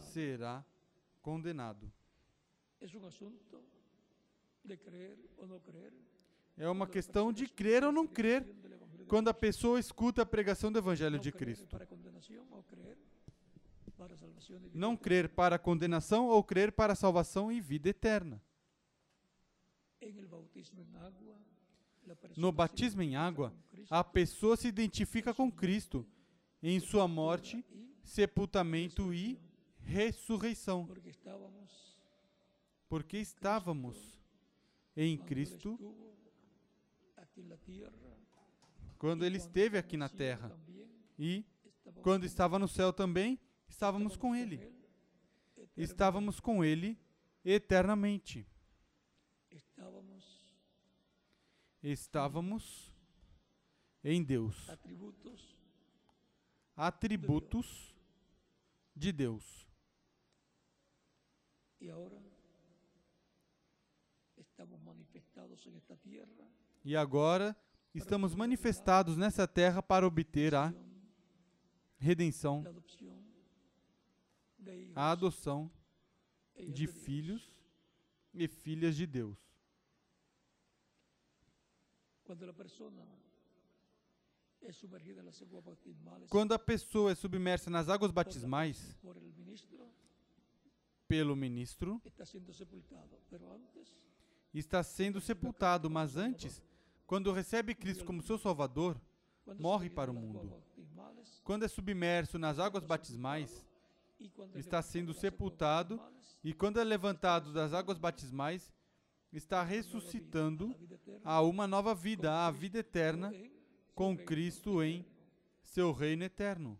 [0.00, 0.64] será
[1.20, 1.92] condenado.
[2.80, 3.60] Es un asunto
[4.62, 5.92] de creer o no creer.
[6.58, 8.44] É uma questão de crer ou não crer
[9.06, 11.78] quando a pessoa escuta a pregação do evangelho de Cristo.
[14.74, 18.42] Não crer para condenação ou crer para salvação e vida eterna.
[22.36, 23.52] No batismo em água,
[23.88, 26.06] a pessoa se identifica com Cristo
[26.62, 27.64] em sua morte,
[28.02, 29.38] sepultamento e
[29.80, 30.88] ressurreição,
[32.88, 33.96] porque estávamos
[34.96, 37.26] em Cristo estuvo aquí en la tierra
[38.98, 40.56] quando ele esteve aqui na terra
[41.18, 41.44] e
[42.02, 43.38] quando estava no céu também,
[43.68, 44.72] estávamos com ele.
[45.76, 46.98] Estávamos com ele
[47.44, 48.46] eternamente.
[51.82, 52.92] Estávamos
[54.02, 54.68] em Deus.
[56.76, 57.94] atributos
[58.94, 59.68] de Deus.
[61.80, 62.20] y ahora
[64.36, 66.48] estamos manifestados en esta tierra
[66.88, 67.54] E agora
[67.94, 70.72] estamos manifestados nessa terra para obter a
[71.98, 72.64] redenção,
[74.94, 75.70] a adoção
[76.56, 77.60] de filhos
[78.32, 79.36] e filhas de Deus.
[86.30, 88.98] Quando a pessoa é submersa nas águas batismais
[91.06, 92.00] pelo ministro,
[94.54, 96.62] está sendo sepultado, mas antes,
[97.08, 99.00] quando recebe Cristo como seu Salvador,
[99.58, 100.62] Morre para o mundo.
[101.42, 103.64] quando é submerso nas águas batismais
[104.20, 105.98] y cuando es está sendo sepultado
[106.44, 108.70] e quando é levantado das águas batismais,
[109.32, 110.76] está ressuscitando
[111.24, 113.32] a uma nova vida, a vida eterna
[113.94, 115.06] com Cristo em
[115.62, 116.78] seu reino eterno,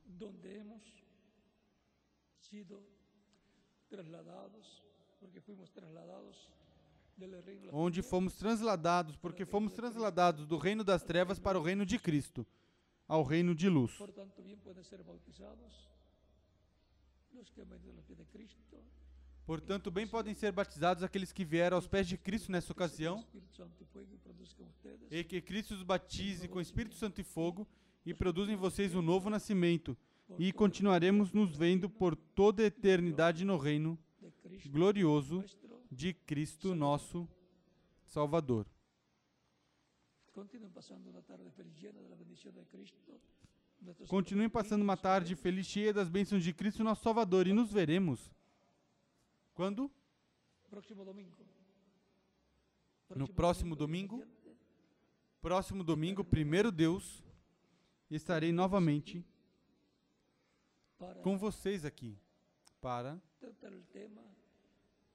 [3.88, 4.82] trasladados,
[5.18, 7.07] porque fuimos trasladados del reino de las
[7.72, 12.46] onde fomos transladados, porque fomos transladados do reino das trevas para o reino de Cristo,
[13.06, 13.92] ao reino de luz.
[19.46, 23.24] Portanto, bem podem ser batizados aqueles que vieram aos pés de Cristo nessa ocasião,
[25.10, 27.66] e que Cristo os batize com Espírito Santo e fogo
[28.04, 29.96] e produza em vocês um novo nascimento.
[30.38, 33.98] E continuaremos nos vendo por toda a eternidade no reino
[34.66, 35.42] glorioso.
[35.90, 37.28] De Cristo nosso
[38.04, 38.66] Salvador.
[44.08, 48.32] Continuem passando uma tarde feliz cheia das bênçãos de Cristo nosso Salvador e nos veremos.
[49.54, 49.90] Quando?
[53.14, 54.24] No próximo domingo,
[55.40, 57.24] próximo domingo, primeiro Deus,
[58.10, 59.24] estarei novamente
[61.22, 62.18] com vocês aqui
[62.80, 65.07] para tratar el tema de la resurrección de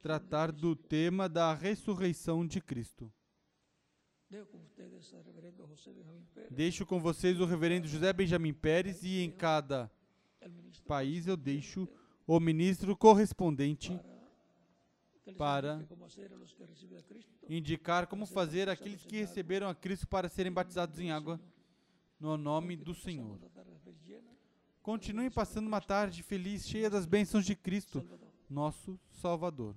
[0.00, 3.12] tratar do tema da ressurreição de Cristo.
[6.50, 9.90] Deixo com vocês o reverendo José Benjamin Pérez e em cada
[10.86, 11.88] país eu deixo
[12.26, 13.98] o ministro correspondente
[15.36, 15.86] para
[17.48, 21.40] indicar como fazer aqueles que receberam a Cristo para serem batizados em água
[22.18, 23.38] no nome do Senhor.
[24.82, 28.06] Continuem passando uma tarde feliz, cheia das bênçãos de Cristo.
[28.48, 29.74] Nosso Salvador.